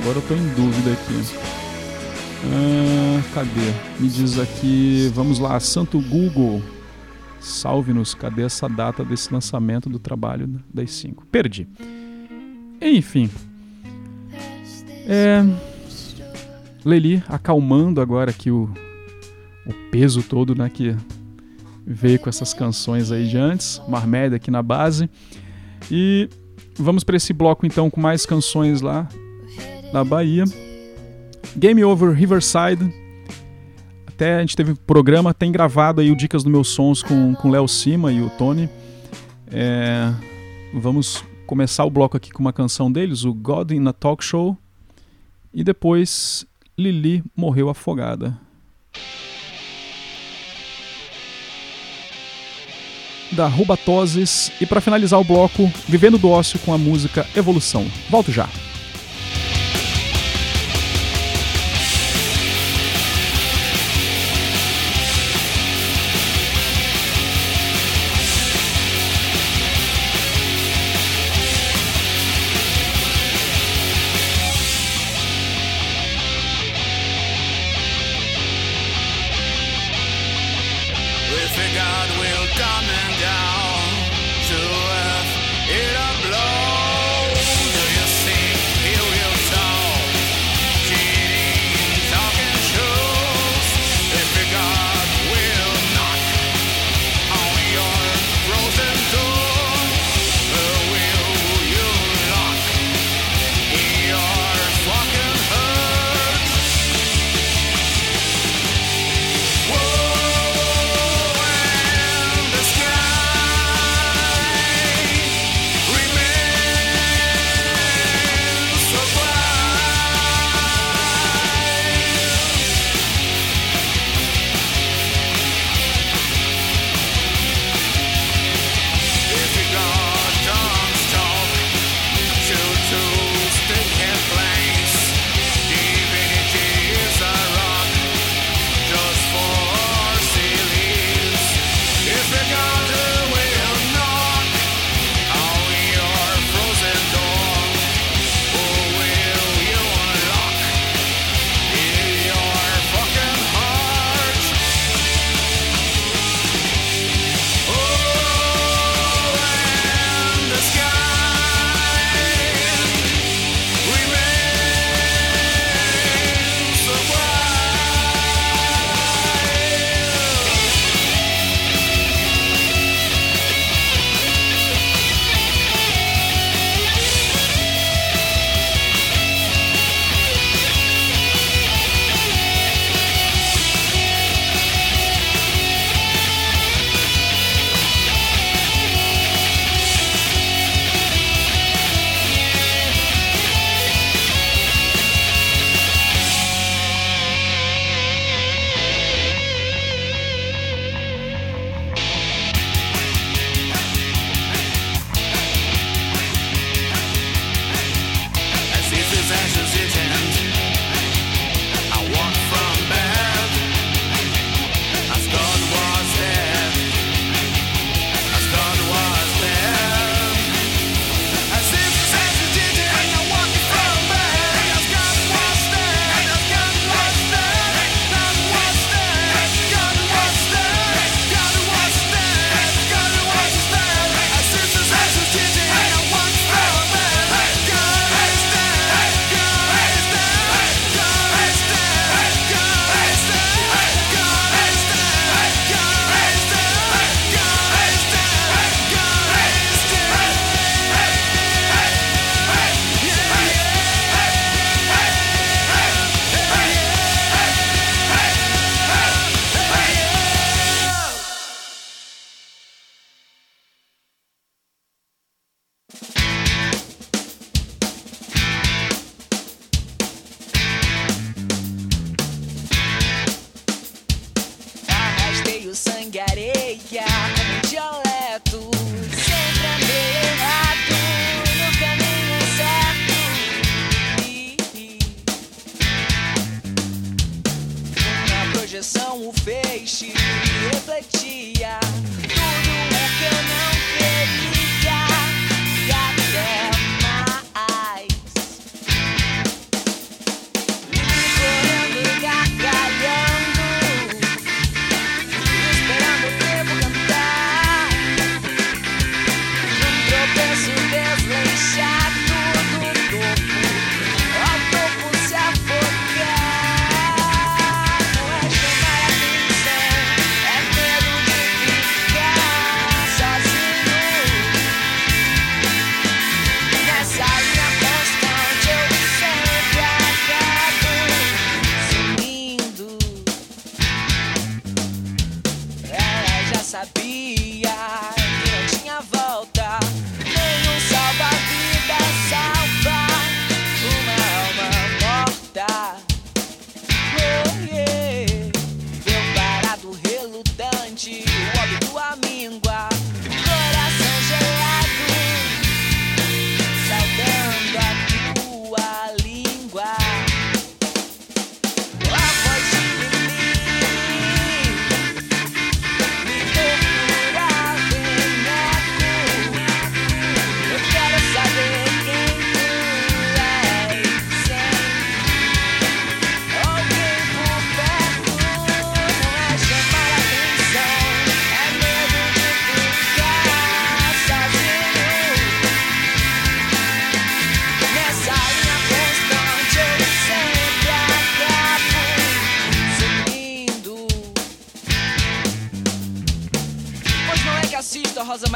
Agora 0.00 0.18
eu 0.18 0.22
tô 0.22 0.34
em 0.34 0.48
dúvida 0.54 0.92
aqui. 0.92 1.22
Ah, 2.44 3.22
cadê? 3.34 3.72
Me 4.00 4.08
diz 4.08 4.38
aqui, 4.38 5.10
vamos 5.14 5.38
lá, 5.38 5.58
Santo 5.58 6.00
Google, 6.00 6.62
salve-nos, 7.40 8.14
cadê 8.14 8.42
essa 8.42 8.68
data 8.68 9.04
desse 9.04 9.32
lançamento 9.32 9.90
do 9.90 9.98
trabalho 9.98 10.48
das 10.72 10.92
5? 10.92 11.26
Perdi. 11.26 11.68
Enfim. 12.80 13.28
É, 15.06 15.44
Leli 16.84 17.22
acalmando 17.28 18.00
agora 18.00 18.30
aqui 18.30 18.50
o, 18.50 18.70
o 19.66 19.72
peso 19.90 20.22
todo 20.22 20.54
né, 20.54 20.70
que 20.72 20.94
veio 21.90 22.18
com 22.20 22.28
essas 22.28 22.52
canções 22.52 23.10
aí 23.10 23.26
de 23.26 23.38
antes, 23.38 23.80
Marmédia 23.88 24.36
aqui 24.36 24.50
na 24.50 24.62
base. 24.62 25.08
E 25.90 26.28
vamos 26.76 27.02
para 27.02 27.16
esse 27.16 27.32
bloco 27.32 27.66
então 27.66 27.88
com 27.88 28.00
mais 28.00 28.26
canções 28.26 28.82
lá 28.82 29.08
da 29.90 30.04
Bahia. 30.04 30.44
Game 31.56 31.82
Over 31.82 32.12
Riverside. 32.12 32.92
Até 34.06 34.36
a 34.36 34.40
gente 34.40 34.54
teve 34.54 34.74
programa, 34.74 35.32
tem 35.32 35.50
gravado 35.50 36.00
aí 36.00 36.10
o 36.10 36.16
Dicas 36.16 36.42
dos 36.42 36.52
Meus 36.52 36.68
Sons 36.68 37.02
com 37.02 37.34
o 37.42 37.48
Léo 37.48 37.66
Cima 37.66 38.12
e 38.12 38.20
o 38.20 38.28
Tony. 38.30 38.68
É, 39.50 40.12
vamos 40.74 41.24
começar 41.46 41.84
o 41.84 41.90
bloco 41.90 42.16
aqui 42.16 42.30
com 42.30 42.40
uma 42.40 42.52
canção 42.52 42.92
deles, 42.92 43.24
o 43.24 43.32
God 43.32 43.70
in 43.70 43.86
a 43.86 43.92
Talk 43.92 44.22
Show. 44.22 44.58
E 45.54 45.64
depois 45.64 46.44
Lili 46.76 47.24
morreu 47.34 47.70
afogada. 47.70 48.47
Da 53.32 53.46
Rubatoses. 53.46 54.50
E 54.60 54.66
para 54.66 54.80
finalizar 54.80 55.20
o 55.20 55.24
bloco, 55.24 55.70
Vivendo 55.86 56.18
do 56.18 56.30
Ócio 56.30 56.58
com 56.60 56.72
a 56.72 56.78
música 56.78 57.26
Evolução. 57.34 57.86
Volto 58.08 58.32
já. 58.32 58.48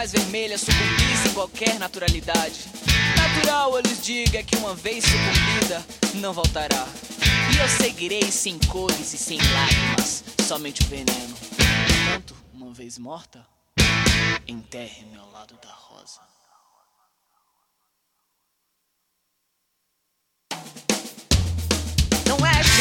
mais 0.02 0.10
vermelha 0.10 0.58
sucumbisse 0.58 1.28
em 1.28 1.32
qualquer 1.32 1.78
naturalidade. 1.78 2.64
Natural, 3.16 3.76
eu 3.76 3.82
lhes 3.82 4.02
digo, 4.02 4.36
é 4.36 4.42
que 4.42 4.56
uma 4.56 4.74
vez 4.74 5.04
sucumbida, 5.04 5.80
não 6.14 6.32
voltará. 6.32 6.88
E 7.54 7.58
eu 7.58 7.68
seguirei 7.68 8.28
sem 8.32 8.58
cores 8.58 9.12
e 9.12 9.16
sem 9.16 9.38
lágrimas, 9.38 10.24
somente 10.44 10.82
o 10.82 10.86
veneno. 10.86 11.36
Portanto, 11.36 12.34
uma 12.52 12.74
vez 12.74 12.98
morta, 12.98 13.46
enterre-me 14.48 15.16
ao 15.16 15.30
lado 15.30 15.56
da 15.62 15.70
rosa. 15.70 16.20
Não 22.26 22.44
é 22.44 22.71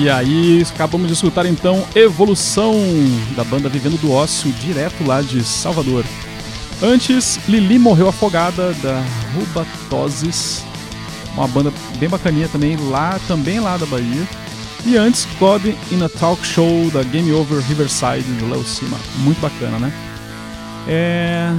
E 0.00 0.08
aí, 0.08 0.64
acabamos 0.72 1.08
de 1.08 1.12
escutar 1.12 1.44
então 1.44 1.84
Evolução, 1.92 2.72
da 3.34 3.42
banda 3.42 3.68
Vivendo 3.68 4.00
do 4.00 4.12
Ócio, 4.12 4.52
direto 4.52 5.04
lá 5.04 5.20
de 5.20 5.42
Salvador. 5.42 6.04
Antes, 6.80 7.40
Lili 7.48 7.80
morreu 7.80 8.08
afogada, 8.08 8.72
da 8.74 9.02
Rubatoses, 9.34 10.64
uma 11.34 11.48
banda 11.48 11.72
bem 11.98 12.08
bacaninha 12.08 12.46
também, 12.46 12.76
lá 12.76 13.18
também 13.26 13.58
lá 13.58 13.76
da 13.76 13.86
Bahia. 13.86 14.22
E 14.86 14.96
antes, 14.96 15.26
God 15.36 15.66
in 15.90 16.00
a 16.04 16.08
Talk 16.08 16.46
Show, 16.46 16.88
da 16.92 17.02
Game 17.02 17.32
Over 17.32 17.60
Riverside, 17.66 18.22
do 18.38 18.48
Léo 18.48 18.62
Cima. 18.62 18.96
Muito 19.16 19.40
bacana, 19.40 19.80
né? 19.80 19.92
É... 20.86 21.52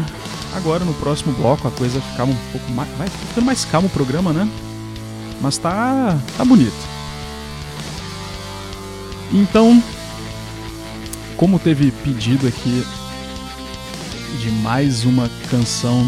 Agora, 0.55 0.85
no 0.85 0.93
próximo 0.93 1.33
bloco, 1.33 1.67
a 1.67 1.71
coisa 1.71 1.99
ficar 1.99 2.23
um 2.23 2.35
pouco 2.53 2.71
mais... 2.71 2.89
Vai 2.97 3.09
ficando 3.09 3.43
mais 3.45 3.65
calmo 3.65 3.87
o 3.89 3.91
programa, 3.91 4.31
né? 4.31 4.47
Mas 5.41 5.57
tá, 5.57 6.17
tá 6.37 6.45
bonito. 6.45 6.98
Então, 9.31 9.81
como 11.37 11.59
teve 11.59 11.91
pedido 11.91 12.47
aqui 12.47 12.83
de 14.37 14.51
mais 14.51 15.05
uma 15.05 15.29
canção. 15.49 16.01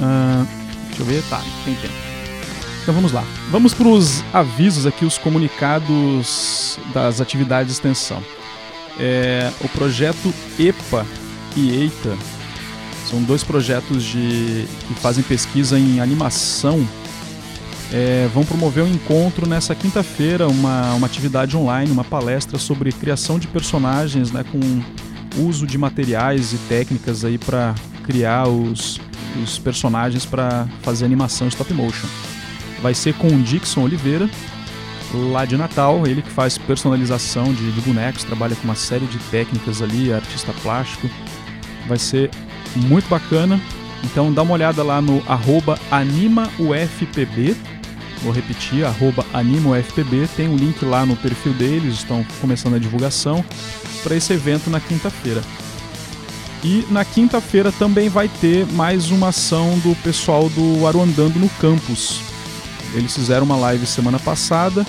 Uh, 0.00 0.46
deixa 0.88 1.02
eu 1.02 1.06
ver, 1.06 1.22
tá, 1.28 1.42
tem 1.64 1.74
tempo. 1.74 1.94
Então 2.82 2.94
vamos 2.94 3.12
lá. 3.12 3.24
Vamos 3.50 3.72
para 3.72 3.86
os 3.86 4.24
avisos 4.32 4.86
aqui, 4.86 5.04
os 5.04 5.18
comunicados 5.18 6.78
das 6.92 7.20
atividades 7.20 7.68
de 7.68 7.72
extensão. 7.74 8.22
É, 8.98 9.50
o 9.60 9.68
projeto 9.68 10.34
EPA 10.58 11.06
e 11.56 11.70
EITA 11.70 12.16
são 13.08 13.22
dois 13.22 13.44
projetos 13.44 14.02
de, 14.02 14.66
que 14.86 14.94
fazem 14.94 15.22
pesquisa 15.22 15.78
em 15.78 16.00
animação 16.00 16.86
é, 17.92 18.28
vão 18.32 18.44
promover 18.44 18.82
um 18.82 18.88
encontro 18.88 19.46
nessa 19.46 19.74
quinta-feira, 19.74 20.48
uma, 20.48 20.94
uma 20.94 21.06
atividade 21.06 21.56
online, 21.56 21.90
uma 21.90 22.04
palestra 22.04 22.58
sobre 22.58 22.90
criação 22.90 23.38
de 23.38 23.46
personagens, 23.46 24.32
né, 24.32 24.44
com 24.50 25.42
uso 25.42 25.66
de 25.66 25.76
materiais 25.76 26.52
e 26.52 26.58
técnicas 26.68 27.24
aí 27.24 27.38
para 27.38 27.74
criar 28.04 28.48
os, 28.48 29.00
os 29.42 29.58
personagens 29.58 30.24
para 30.24 30.66
fazer 30.82 31.04
animação 31.04 31.46
stop 31.48 31.72
motion. 31.74 32.06
Vai 32.82 32.94
ser 32.94 33.14
com 33.14 33.28
o 33.28 33.42
Dixon 33.42 33.82
Oliveira, 33.82 34.28
lá 35.30 35.44
de 35.44 35.56
Natal, 35.56 36.06
ele 36.06 36.22
que 36.22 36.30
faz 36.30 36.56
personalização 36.56 37.52
de, 37.52 37.72
de 37.72 37.80
bonecos, 37.82 38.24
trabalha 38.24 38.56
com 38.56 38.64
uma 38.64 38.74
série 38.74 39.06
de 39.06 39.18
técnicas 39.30 39.82
ali, 39.82 40.12
artista 40.12 40.52
plástico. 40.62 41.08
Vai 41.86 41.98
ser 41.98 42.30
muito 42.76 43.08
bacana. 43.08 43.60
Então 44.04 44.32
dá 44.32 44.42
uma 44.42 44.54
olhada 44.54 44.82
lá 44.82 45.00
no 45.00 45.22
AnimaUFPB, 45.90 47.54
Vou 48.22 48.32
repetir, 48.32 48.84
AnimoFPB, 49.32 50.28
tem 50.36 50.48
um 50.48 50.56
link 50.56 50.84
lá 50.84 51.04
no 51.04 51.16
perfil 51.16 51.52
deles, 51.54 51.94
estão 51.94 52.24
começando 52.40 52.74
a 52.74 52.78
divulgação 52.78 53.44
para 54.02 54.14
esse 54.14 54.32
evento 54.32 54.70
na 54.70 54.78
quinta-feira. 54.78 55.42
E 56.62 56.86
na 56.88 57.04
quinta-feira 57.04 57.72
também 57.72 58.08
vai 58.08 58.28
ter 58.28 58.64
mais 58.66 59.10
uma 59.10 59.28
ação 59.28 59.76
do 59.80 59.96
pessoal 60.02 60.48
do 60.50 60.86
Aruandando 60.86 61.40
no 61.40 61.48
Campus. 61.60 62.20
Eles 62.94 63.12
fizeram 63.12 63.44
uma 63.44 63.56
live 63.56 63.84
semana 63.86 64.20
passada 64.20 64.86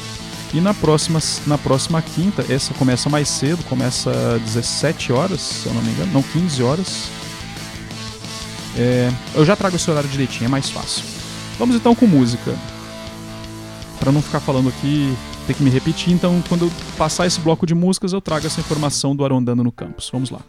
e 0.53 0.61
na 0.61 0.75
próxima, 0.75 1.19
na 1.47 1.57
próxima 1.57 1.99
quinta, 2.03 2.45
essa 2.47 2.75
começa 2.75 3.09
mais 3.09 3.27
cedo, 3.27 3.63
começa 3.63 4.11
às 4.35 4.41
17 4.41 5.11
horas, 5.11 5.41
se 5.41 5.65
eu 5.65 5.73
não 5.73 5.81
me 5.81 5.89
engano, 5.89 6.13
não, 6.13 6.21
15 6.21 6.61
horas. 6.61 7.09
É, 8.77 9.11
eu 9.33 9.43
já 9.43 9.55
trago 9.55 9.75
esse 9.75 9.89
horário 9.89 10.09
direitinho, 10.09 10.45
é 10.45 10.49
mais 10.49 10.69
fácil. 10.69 11.03
Vamos 11.57 11.75
então 11.75 11.95
com 11.95 12.05
música 12.05 12.55
para 14.03 14.11
não 14.11 14.21
ficar 14.21 14.41
falando 14.41 14.67
aqui, 14.67 15.15
ter 15.47 15.53
que 15.53 15.63
me 15.63 15.69
repetir, 15.69 16.11
então 16.11 16.43
quando 16.49 16.65
eu 16.65 16.71
passar 16.97 17.25
esse 17.25 17.39
bloco 17.39 17.65
de 17.65 17.73
músicas, 17.73 18.11
eu 18.11 18.19
trago 18.19 18.45
essa 18.45 18.59
informação 18.59 19.15
do 19.15 19.23
Arondando 19.23 19.63
no 19.63 19.71
campus. 19.71 20.09
Vamos 20.11 20.29
lá. 20.29 20.41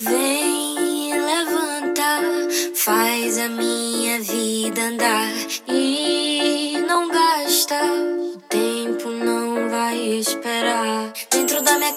Vem, 0.00 1.12
levanta, 1.12 2.48
faz 2.74 3.38
a 3.38 3.48
minha 3.48 4.20
vida 4.20 4.82
andar 4.82 5.32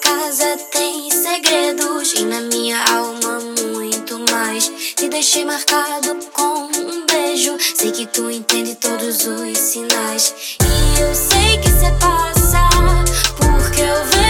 casa 0.09 0.57
tem 0.71 1.11
segredos 1.11 2.13
e 2.15 2.23
na 2.23 2.41
minha 2.41 2.83
alma 2.91 3.39
muito 3.75 4.17
mais. 4.31 4.67
Te 4.95 5.07
deixei 5.07 5.45
marcado 5.45 6.17
com 6.33 6.65
um 6.65 7.05
beijo. 7.05 7.55
Sei 7.75 7.91
que 7.91 8.07
tu 8.07 8.27
entende 8.31 8.73
todos 8.75 9.27
os 9.27 9.57
sinais. 9.57 10.33
E 10.63 11.01
eu 11.01 11.13
sei 11.13 11.59
que 11.59 11.69
cê 11.69 11.91
passa, 11.99 12.69
porque 13.37 13.81
eu 13.81 14.05
vejo 14.05 14.28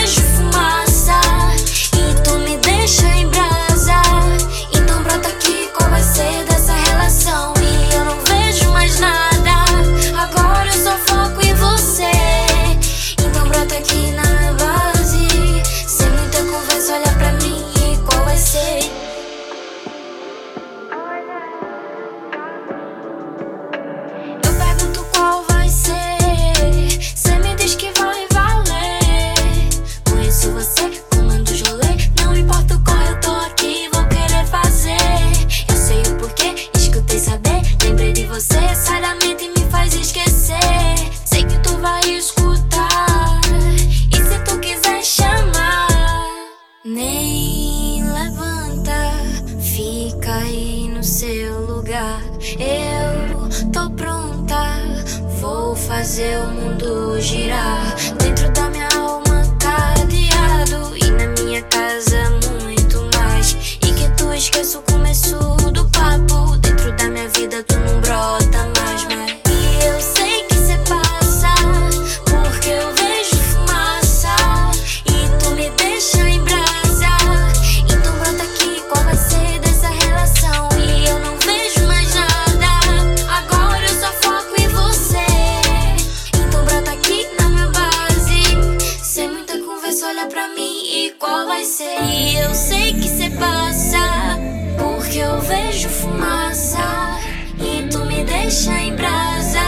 e 91.61 92.35
eu 92.37 92.53
sei 92.55 92.93
que 92.93 93.09
cê 93.09 93.29
passa, 93.31 94.39
porque 94.77 95.17
eu 95.17 95.41
vejo 95.41 95.89
fumaça. 95.89 96.79
E 97.59 97.85
tu 97.89 97.99
me 98.05 98.23
deixa 98.23 98.71
em 98.79 98.95
brasa. 98.95 99.59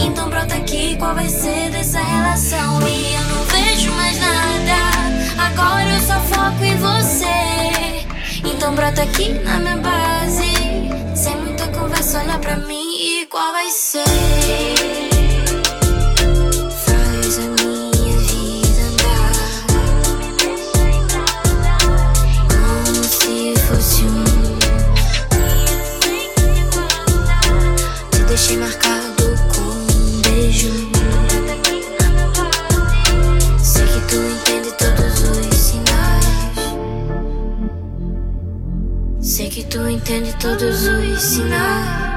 Então 0.00 0.28
brota 0.28 0.54
aqui, 0.54 0.96
qual 0.96 1.16
vai 1.16 1.28
ser 1.28 1.70
dessa 1.70 1.98
relação? 1.98 2.80
E 2.86 3.14
eu 3.14 3.22
não 3.34 3.42
vejo 3.46 3.90
mais 3.94 4.16
nada. 4.20 5.44
Agora 5.44 5.88
eu 5.88 6.00
só 6.02 6.20
foco 6.20 6.62
em 6.62 6.76
você. 6.76 8.48
Então 8.48 8.72
brota 8.76 9.02
aqui 9.02 9.32
na 9.32 9.58
minha 9.58 9.76
base. 9.78 11.16
Sem 11.16 11.36
muita 11.38 11.66
conversa, 11.68 12.20
olha 12.20 12.38
pra 12.38 12.56
mim 12.58 12.94
e 12.96 13.26
qual 13.26 13.52
vai 13.52 13.68
ser? 13.70 14.97
te 28.48 28.56
marcado 28.56 29.24
com 29.54 29.60
um 29.60 30.22
beijo. 30.22 30.70
Sei 33.62 33.86
que 33.86 34.00
tu 34.08 34.16
entende 34.16 34.72
todos 34.78 35.20
os 35.20 35.54
sinais. 35.54 36.24
Sei 39.20 39.50
que 39.50 39.64
tu 39.64 39.86
entende 39.86 40.34
todos 40.40 40.86
os 40.86 41.20
sinais. 41.20 42.07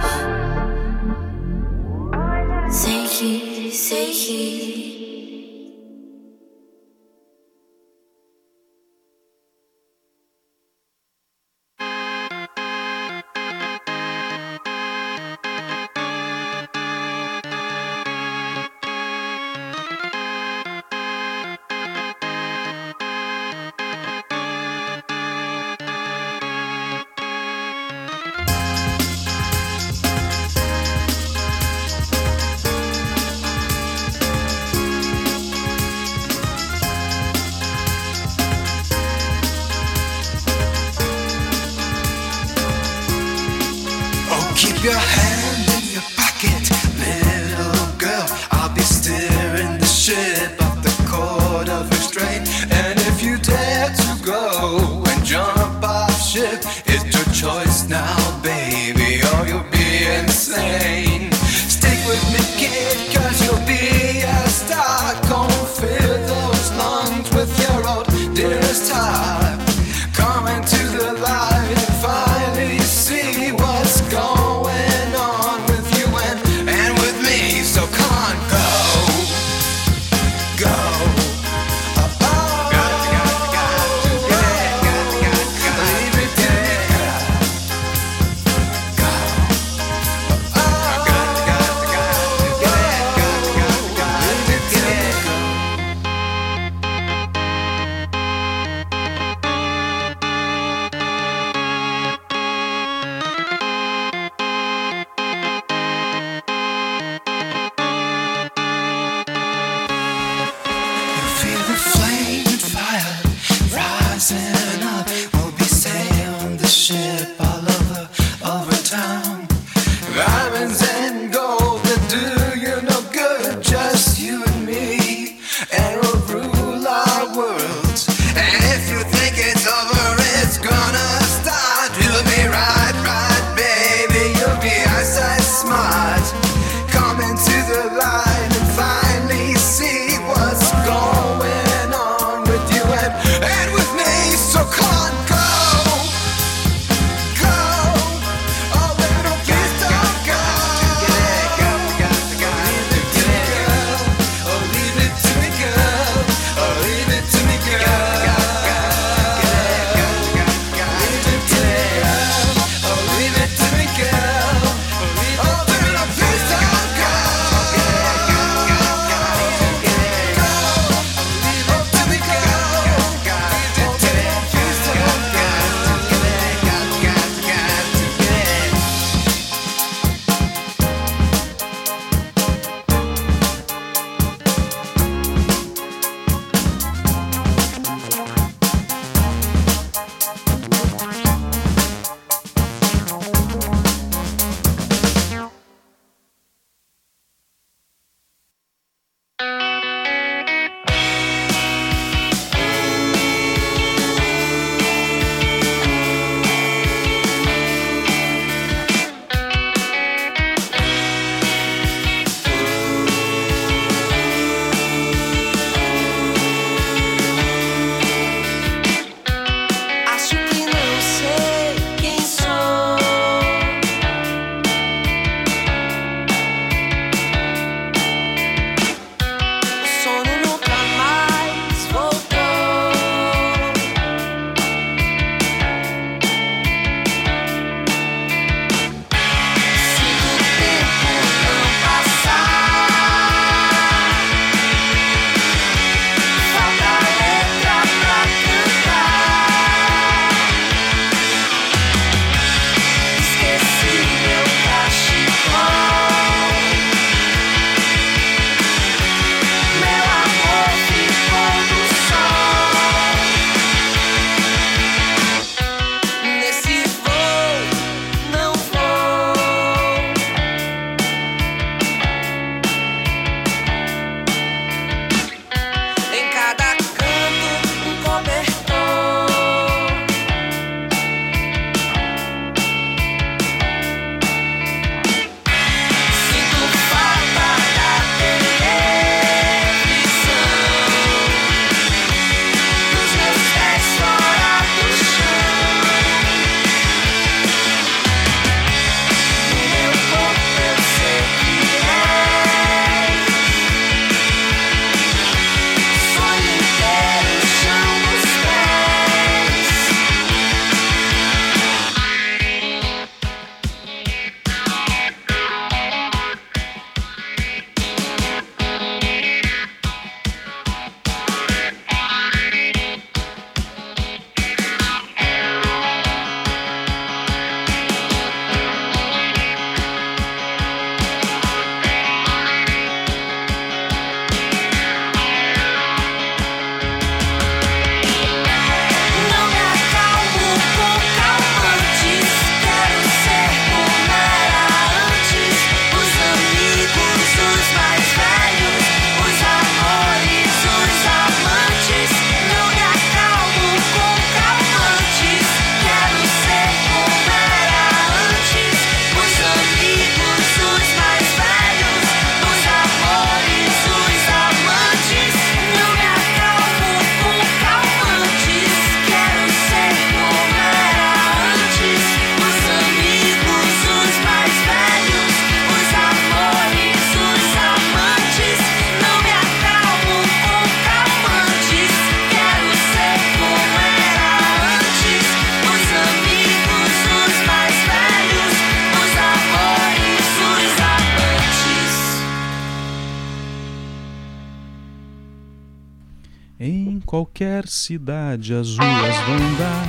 Cidade 397.72 398.54
as 398.54 398.78
ruas 398.78 399.16
vão 399.26 399.54
dar. 399.58 399.88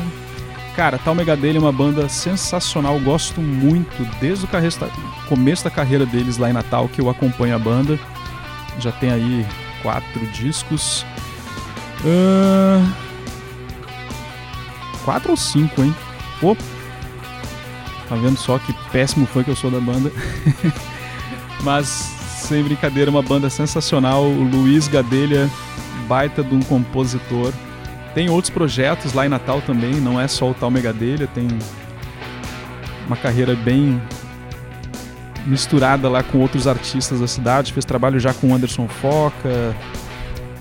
Cara, 0.76 0.98
Tal 0.98 1.14
Megadele 1.14 1.58
é 1.58 1.60
uma 1.60 1.72
banda 1.72 2.08
sensacional, 2.08 2.98
gosto 3.00 3.40
muito 3.40 4.04
desde 4.20 4.46
o 4.46 4.48
começo 5.28 5.64
da 5.64 5.70
carreira 5.70 6.06
deles 6.06 6.38
lá 6.38 6.48
em 6.48 6.52
Natal 6.52 6.88
que 6.88 7.00
eu 7.00 7.10
acompanho 7.10 7.56
a 7.56 7.58
banda. 7.58 7.98
Já 8.78 8.92
tem 8.92 9.10
aí 9.10 9.44
quatro 9.82 10.24
discos. 10.28 11.04
Uh... 12.04 12.88
Quatro 15.04 15.32
ou 15.32 15.36
cinco, 15.36 15.82
hein? 15.82 15.94
Pô, 16.40 16.56
tá 18.08 18.14
vendo 18.14 18.36
só 18.36 18.58
que 18.60 18.72
péssimo 18.92 19.26
foi 19.26 19.42
que 19.42 19.50
eu 19.50 19.56
sou 19.56 19.70
da 19.70 19.80
banda. 19.80 20.10
Mas, 21.62 21.86
sem 21.88 22.62
brincadeira, 22.62 23.10
uma 23.10 23.22
banda 23.22 23.50
sensacional. 23.50 24.24
O 24.24 24.44
Luiz 24.44 24.86
Gadelha, 24.86 25.50
baita 26.06 26.44
de 26.44 26.54
um 26.54 26.60
compositor. 26.60 27.52
Tem 28.14 28.28
outros 28.28 28.50
projetos 28.50 29.12
lá 29.12 29.24
em 29.24 29.28
Natal 29.28 29.62
também, 29.62 29.94
não 29.94 30.20
é 30.20 30.28
só 30.28 30.50
o 30.50 30.54
tal 30.54 30.70
Megadelha, 30.70 31.26
tem 31.26 31.48
uma 33.06 33.16
carreira 33.16 33.54
bem 33.54 34.00
misturada 35.46 36.08
lá 36.08 36.22
com 36.22 36.38
outros 36.38 36.66
artistas 36.66 37.20
da 37.20 37.26
cidade, 37.26 37.72
fez 37.72 37.84
trabalho 37.84 38.20
já 38.20 38.32
com 38.34 38.54
Anderson 38.54 38.86
Foca, 38.86 39.74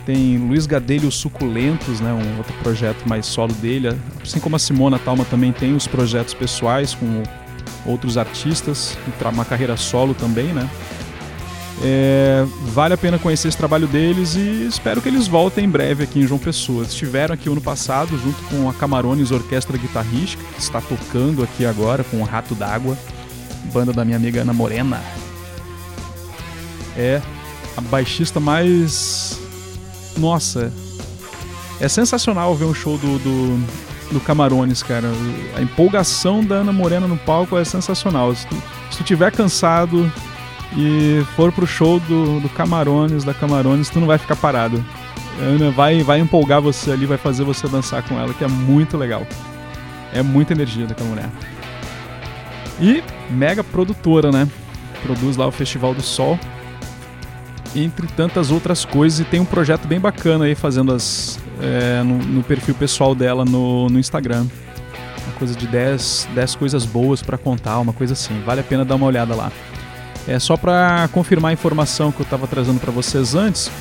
tem 0.05 0.37
Luiz 0.37 0.65
Gadelha 0.65 1.07
os 1.07 1.15
Suculentos, 1.15 1.99
né, 1.99 2.11
um 2.11 2.37
outro 2.37 2.53
projeto 2.63 3.07
mais 3.07 3.25
solo 3.25 3.53
dele, 3.53 3.95
assim 4.21 4.39
como 4.39 4.55
a 4.55 4.59
Simona 4.59 4.97
Talma 4.97 5.25
também 5.25 5.51
tem 5.51 5.75
os 5.75 5.87
projetos 5.87 6.33
pessoais 6.33 6.95
com 6.95 7.21
outros 7.85 8.17
artistas, 8.17 8.97
uma 9.33 9.45
carreira 9.45 9.75
solo 9.77 10.13
também, 10.13 10.47
né? 10.47 10.69
É, 11.83 12.45
vale 12.65 12.93
a 12.93 12.97
pena 12.97 13.17
conhecer 13.17 13.47
esse 13.47 13.57
trabalho 13.57 13.87
deles 13.87 14.35
e 14.35 14.67
espero 14.67 15.01
que 15.01 15.09
eles 15.09 15.27
voltem 15.27 15.65
em 15.65 15.69
breve 15.69 16.03
aqui 16.03 16.19
em 16.19 16.27
João 16.27 16.39
Pessoa. 16.39 16.83
Estiveram 16.83 17.33
aqui 17.33 17.49
ano 17.49 17.59
passado 17.59 18.17
junto 18.19 18.41
com 18.43 18.69
a 18.69 18.73
Camarones 18.73 19.31
Orquestra 19.31 19.77
Guitarrística, 19.77 20.43
que 20.53 20.59
está 20.59 20.79
tocando 20.79 21.43
aqui 21.43 21.65
agora 21.65 22.03
com 22.03 22.21
o 22.21 22.23
Rato 22.23 22.53
d'Água, 22.53 22.95
banda 23.73 23.91
da 23.91 24.05
minha 24.05 24.17
amiga 24.17 24.41
Ana 24.41 24.53
Morena. 24.53 25.01
É 26.95 27.19
a 27.75 27.81
baixista 27.81 28.39
mais. 28.39 29.39
Nossa, 30.17 30.71
é 31.79 31.87
sensacional 31.87 32.53
ver 32.55 32.65
um 32.65 32.75
show 32.75 32.95
do, 32.99 33.17
do, 33.17 33.67
do 34.11 34.19
Camarones, 34.19 34.83
cara. 34.83 35.07
A 35.55 35.61
empolgação 35.63 36.43
da 36.43 36.55
Ana 36.55 36.71
Morena 36.71 37.07
no 37.07 37.17
palco 37.17 37.57
é 37.57 37.65
sensacional. 37.65 38.35
Se 38.35 38.45
tu, 38.45 38.55
se 38.91 38.97
tu 38.97 39.03
tiver 39.03 39.31
cansado 39.31 40.11
e 40.77 41.23
for 41.35 41.51
pro 41.51 41.67
show 41.67 41.99
do, 41.99 42.39
do 42.39 42.49
Camarones, 42.49 43.23
da 43.23 43.33
Camarones, 43.33 43.89
tu 43.89 43.99
não 43.99 44.07
vai 44.07 44.17
ficar 44.17 44.35
parado. 44.35 44.83
Ana 45.39 45.71
vai, 45.71 46.01
vai 46.03 46.19
empolgar 46.19 46.61
você 46.61 46.91
ali, 46.91 47.05
vai 47.05 47.17
fazer 47.17 47.43
você 47.43 47.67
dançar 47.67 48.03
com 48.03 48.19
ela, 48.19 48.33
que 48.33 48.43
é 48.43 48.47
muito 48.47 48.97
legal. 48.97 49.25
É 50.13 50.21
muita 50.21 50.53
energia 50.53 50.85
daquela 50.85 51.09
mulher. 51.09 51.29
E 52.79 53.03
mega 53.29 53.63
produtora, 53.63 54.31
né? 54.31 54.47
Produz 55.03 55.37
lá 55.37 55.47
o 55.47 55.51
Festival 55.51 55.93
do 55.93 56.01
Sol, 56.01 56.39
entre 57.75 58.07
tantas 58.07 58.51
outras 58.51 58.85
coisas, 58.85 59.19
e 59.19 59.23
tem 59.23 59.39
um 59.39 59.45
projeto 59.45 59.87
bem 59.87 59.99
bacana 59.99 60.45
aí 60.45 60.55
fazendo 60.55 60.93
as 60.93 61.39
é, 61.61 62.01
no, 62.03 62.17
no, 62.17 62.43
perfil 62.43 62.75
pessoal 62.75 63.13
dela 63.15 63.45
no, 63.45 63.89
no 63.89 63.99
Instagram. 63.99 64.45
Uma 65.25 65.35
coisa 65.37 65.55
de 65.55 65.67
10, 65.67 66.29
10 66.33 66.55
coisas 66.55 66.85
boas 66.85 67.21
para 67.21 67.37
contar, 67.37 67.79
uma 67.79 67.93
coisa 67.93 68.13
assim. 68.13 68.41
Vale 68.45 68.61
a 68.61 68.63
pena 68.63 68.83
dar 68.83 68.95
uma 68.95 69.05
olhada 69.05 69.35
lá. 69.35 69.51
É 70.27 70.37
só 70.39 70.55
para 70.55 71.07
confirmar 71.11 71.51
a 71.51 71.53
informação 71.53 72.11
que 72.11 72.21
eu 72.21 72.23
estava 72.23 72.47
trazendo 72.47 72.79
para 72.79 72.91
vocês 72.91 73.35
antes. 73.35 73.71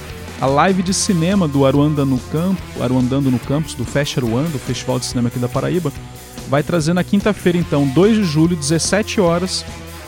A 0.41 0.47
live 0.47 0.83
de 0.83 0.95
cinema 0.95 1.47
do 1.47 1.67
Aruanda 1.67 2.05
no 2.05 2.19
Campo, 2.19 2.63
Aruandando 2.83 3.31
no 3.31 3.39
Campus, 3.39 3.75
do 3.75 3.85
Fest 3.85 4.17
Aruanda, 4.17 4.49
do 4.49 4.59
Festival 4.59 4.99
de 4.99 5.05
Cinema 5.05 5.29
aqui 5.29 5.39
da 5.39 5.49
Paraíba, 5.49 5.93
vai 6.49 6.63
trazer 6.63 6.95
na 6.95 7.05
quinta-feira, 7.05 7.59
então, 7.59 7.87
2 7.87 8.17
de 8.17 8.25
julho, 8.25 8.57
17 8.57 9.21
horas, 9.21 9.65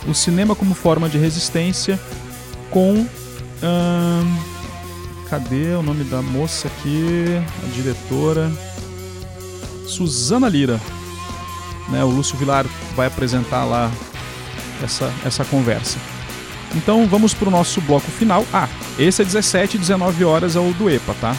o 0.07 0.13
cinema 0.13 0.55
como 0.55 0.73
forma 0.73 1.07
de 1.07 1.17
resistência 1.17 1.99
com. 2.71 3.05
Hum, 3.63 4.37
cadê 5.29 5.75
o 5.75 5.83
nome 5.83 6.03
da 6.03 6.21
moça 6.21 6.67
aqui? 6.67 7.39
A 7.63 7.75
diretora. 7.75 8.51
Suzana 9.87 10.49
Lira. 10.49 10.81
Né, 11.89 12.03
o 12.03 12.09
Lúcio 12.09 12.37
Vilar 12.37 12.65
vai 12.95 13.07
apresentar 13.07 13.65
lá 13.65 13.91
essa, 14.83 15.13
essa 15.23 15.45
conversa. 15.45 15.99
Então 16.75 17.07
vamos 17.07 17.33
para 17.33 17.47
o 17.47 17.51
nosso 17.51 17.79
bloco 17.81 18.09
final. 18.11 18.45
Ah, 18.53 18.67
esse 18.97 19.21
é 19.21 19.25
17 19.25 19.77
e 19.77 19.79
19 19.79 20.25
horas 20.25 20.55
é 20.55 20.59
o 20.59 20.73
do 20.73 20.89
EPA, 20.89 21.15
tá? 21.19 21.35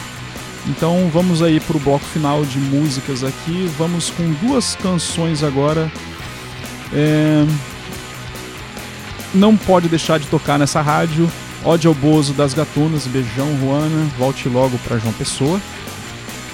Então 0.67 1.09
vamos 1.13 1.41
aí 1.41 1.59
para 1.59 1.77
o 1.77 1.79
bloco 1.79 2.05
final 2.05 2.43
de 2.43 2.57
músicas 2.57 3.23
aqui. 3.23 3.69
Vamos 3.77 4.09
com 4.09 4.31
duas 4.45 4.75
canções 4.75 5.43
agora. 5.43 5.91
É... 6.93 7.45
Não 9.33 9.55
pode 9.55 9.87
deixar 9.87 10.19
de 10.19 10.27
tocar 10.27 10.57
nessa 10.57 10.81
rádio. 10.81 11.29
Ódio 11.63 11.89
ao 11.89 11.95
Bozo 11.95 12.33
das 12.33 12.53
Gatunas. 12.53 13.05
Beijão, 13.05 13.47
Juana. 13.59 14.07
Volte 14.17 14.47
logo 14.47 14.77
para 14.79 14.97
João 14.97 15.13
Pessoa. 15.13 15.59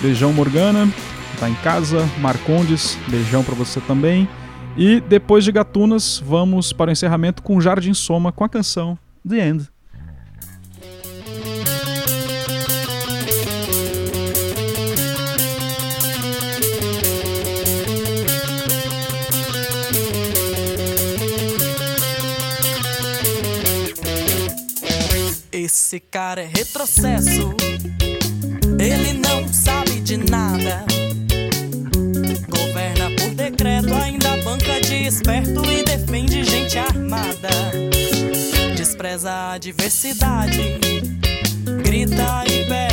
Beijão, 0.02 0.34
Morgana. 0.34 0.90
Tá 1.40 1.50
em 1.50 1.56
casa. 1.56 2.08
Marcondes. 2.20 2.98
Beijão 3.08 3.44
para 3.44 3.56
você 3.56 3.80
também. 3.82 4.28
E 4.78 5.02
depois 5.02 5.44
de 5.44 5.52
Gatunas, 5.52 6.22
vamos 6.26 6.72
para 6.72 6.90
o 6.90 6.92
encerramento 6.92 7.44
com 7.44 7.60
Jardim 7.60 7.94
Soma 7.94 8.32
com 8.32 8.44
a 8.44 8.50
canção 8.50 8.98
The 9.28 9.48
End. 9.48 9.70
Esse 25.52 26.00
cara 26.00 26.42
é 26.42 26.46
retrocesso, 26.46 27.54
ele 28.80 29.14
não 29.14 29.48
diversidade, 39.72 40.80
grita 41.84 42.44
e 42.46 42.66
perde 42.66 42.91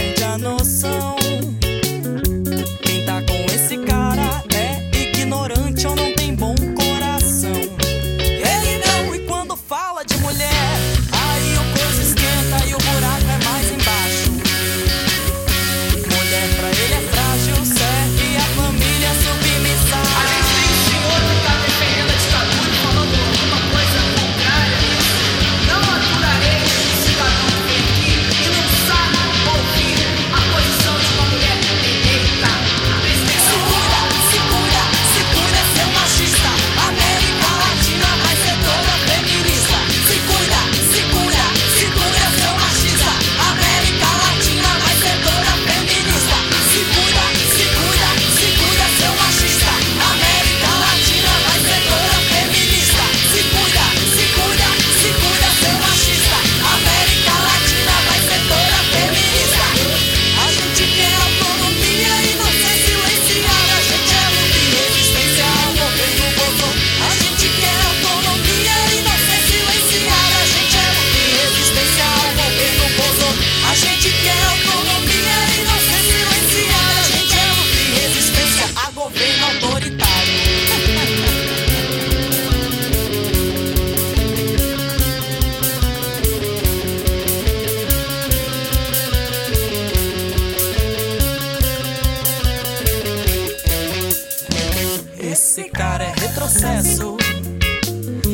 processo. 96.49 97.17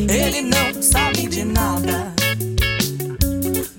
Ele 0.09 0.43
não 0.43 0.83
sabe 0.83 1.27
de 1.27 1.45
nada. 1.45 2.13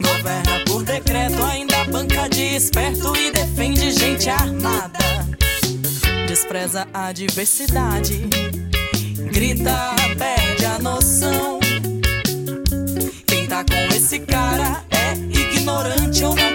Governa 0.01 0.63
por 0.65 0.83
decreto, 0.83 1.43
ainda 1.43 1.85
banca 1.85 2.27
de 2.27 2.55
esperto 2.55 3.15
e 3.15 3.31
defende 3.31 3.91
gente 3.91 4.29
armada. 4.29 4.99
Despreza 6.27 6.87
a 6.93 7.11
diversidade, 7.11 8.27
grita, 9.31 9.95
perde 10.17 10.65
a 10.65 10.79
noção. 10.79 11.59
Quem 13.27 13.47
tá 13.47 13.63
com 13.63 13.95
esse 13.95 14.19
cara 14.19 14.83
é 14.91 15.13
ignorante 15.13 16.23
ou 16.23 16.35
não 16.35 16.54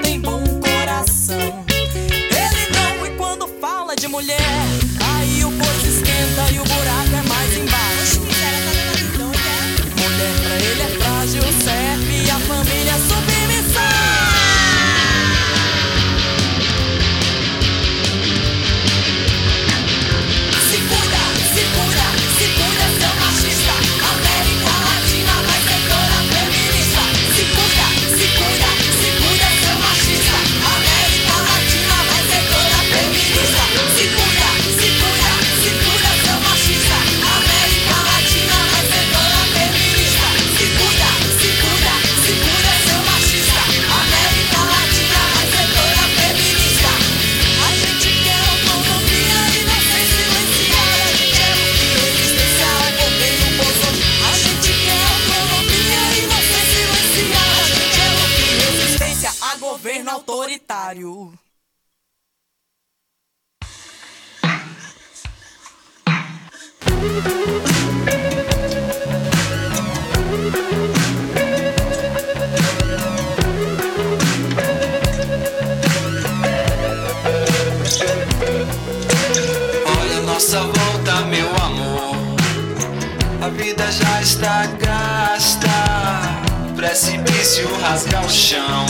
precipício 87.60 87.80
rasga 87.80 88.20
o 88.20 88.30
chão. 88.30 88.86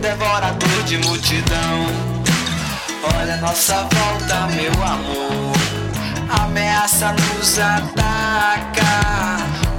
Devorador 0.00 0.82
de 0.84 0.98
multidão. 0.98 1.86
Olha 3.18 3.34
a 3.34 3.36
nossa 3.38 3.88
volta, 3.92 4.46
meu 4.48 4.72
amor. 4.82 5.52
Ameaça 6.42 7.12
nos 7.12 7.58
ataca. 7.58 8.84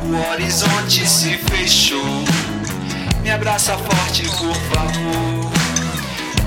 O 0.03 0.31
horizonte 0.31 1.07
se 1.07 1.37
fechou. 1.37 2.23
Me 3.21 3.29
abraça 3.29 3.77
forte, 3.77 4.23
por 4.23 4.55
favor. 4.55 5.51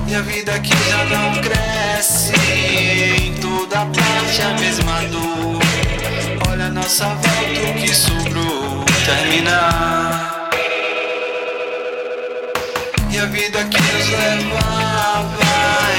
E 0.07 0.15
a 0.15 0.21
vida 0.21 0.59
que 0.59 0.71
já 0.87 1.03
não 1.05 1.41
cresce 1.41 2.31
Em 3.17 3.33
toda 3.41 3.87
parte 3.87 4.41
a 4.43 4.49
mesma 4.59 5.01
dor 5.09 5.59
Olha 6.47 6.67
a 6.67 6.69
nossa 6.69 7.05
volta, 7.07 7.71
o 7.71 7.81
que 7.81 7.95
sobrou 7.95 8.85
Terminar 9.03 10.44
a 13.25 13.27
vida 13.27 13.63
que 13.65 13.81
nos 13.81 14.09
levava 14.09 15.39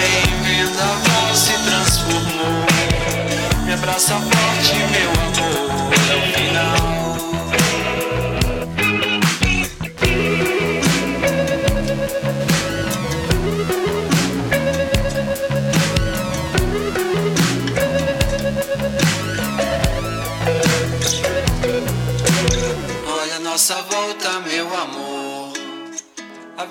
Em 0.07 0.43
vendaval 0.45 1.35
se 1.35 1.53
transformou. 1.65 2.67
Me 3.65 3.73
abraça 3.73 4.15
forte, 4.15 4.75
meu 4.93 5.11
amor 5.11 5.93
É 6.11 6.17
o 6.17 6.23
final 6.33 6.97
nossa 23.57 23.83
volta, 23.83 24.36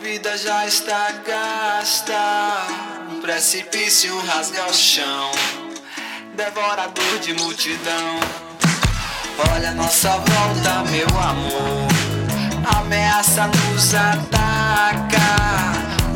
vida 0.06 0.38
já 0.38 0.68
está 0.68 1.12
gasta. 1.26 2.14
Um 3.12 3.22
precipício 3.22 4.16
rasga 4.28 4.64
o 4.68 4.74
chão. 4.74 5.32
Devorador 6.36 7.18
de 7.24 7.34
multidão. 7.34 8.20
Olha 9.52 9.70
a 9.70 9.74
nossa 9.74 10.12
volta, 10.12 10.84
meu 10.92 11.08
amor. 11.20 11.88
A 12.72 12.82
ameaça 12.82 13.48
nos 13.48 13.96
ataca. 13.96 15.18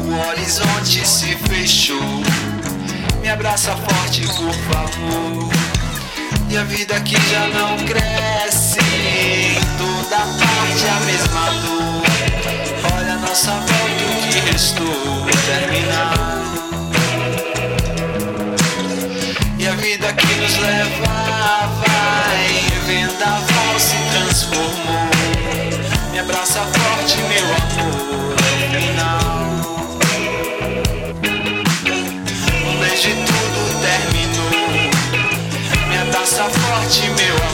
O 0.06 0.30
horizonte 0.30 1.04
se 1.08 1.36
fechou. 1.36 2.22
Me 3.22 3.28
abraça 3.28 3.76
forte, 3.76 4.22
por 4.22 4.54
favor. 4.72 5.50
E 6.48 6.58
a 6.58 6.64
vida 6.64 7.02
que 7.02 7.16
já 7.32 7.48
não 7.48 7.76
cresce 7.88 8.80
toda 9.80 10.18
parte 10.20 10.88
a 10.88 11.00
mesma 11.06 11.50
dor 11.62 11.89
Olha 13.30 13.36
a 13.36 13.38
nossa 13.38 13.52
volta 13.52 14.06
o 14.06 14.28
que 14.28 14.40
restou 14.52 15.28
terminar. 15.46 16.14
E 19.60 19.68
a 19.68 19.72
vida 19.74 20.12
que 20.14 20.26
nos 20.34 20.58
levava 20.58 21.86
Em 22.50 22.88
vendaval 22.88 23.80
se 23.80 23.98
transformou. 24.12 25.10
Me 26.12 26.20
abraça 26.20 26.60
forte 26.62 27.18
meu 27.18 27.46
amor 27.46 28.10
forte, 36.50 37.02
meu 37.10 37.36
amor. 37.36 37.49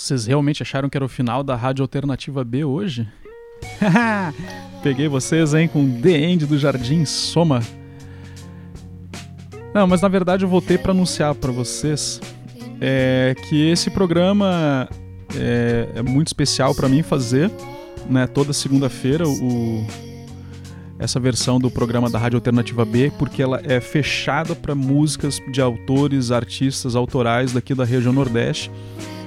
Vocês 0.00 0.24
realmente 0.24 0.62
acharam 0.62 0.88
que 0.88 0.96
era 0.96 1.04
o 1.04 1.08
final 1.08 1.42
da 1.44 1.54
Rádio 1.54 1.82
Alternativa 1.82 2.42
B 2.42 2.64
hoje? 2.64 3.06
Peguei 4.82 5.08
vocês, 5.08 5.52
hein, 5.52 5.68
com 5.68 6.00
The 6.00 6.18
End 6.18 6.46
do 6.46 6.58
Jardim 6.58 7.04
Soma. 7.04 7.60
Não, 9.74 9.86
mas 9.86 10.00
na 10.00 10.08
verdade 10.08 10.42
eu 10.42 10.48
voltei 10.48 10.78
para 10.78 10.92
anunciar 10.92 11.34
para 11.34 11.52
vocês 11.52 12.18
é, 12.80 13.34
que 13.46 13.68
esse 13.68 13.90
programa 13.90 14.88
é, 15.36 15.86
é 15.94 16.02
muito 16.02 16.28
especial 16.28 16.74
para 16.74 16.88
mim 16.88 17.02
fazer, 17.02 17.50
né? 18.08 18.26
Toda 18.26 18.54
segunda-feira 18.54 19.28
o 19.28 19.86
essa 20.98 21.20
versão 21.20 21.58
do 21.58 21.70
programa 21.70 22.10
da 22.10 22.18
Rádio 22.18 22.36
Alternativa 22.38 22.84
B, 22.84 23.12
porque 23.18 23.42
ela 23.42 23.60
é 23.64 23.80
fechada 23.80 24.54
para 24.54 24.74
músicas 24.74 25.40
de 25.50 25.60
autores, 25.60 26.30
artistas 26.30 26.94
autorais 26.94 27.52
daqui 27.52 27.74
da 27.74 27.84
região 27.84 28.12
Nordeste. 28.12 28.70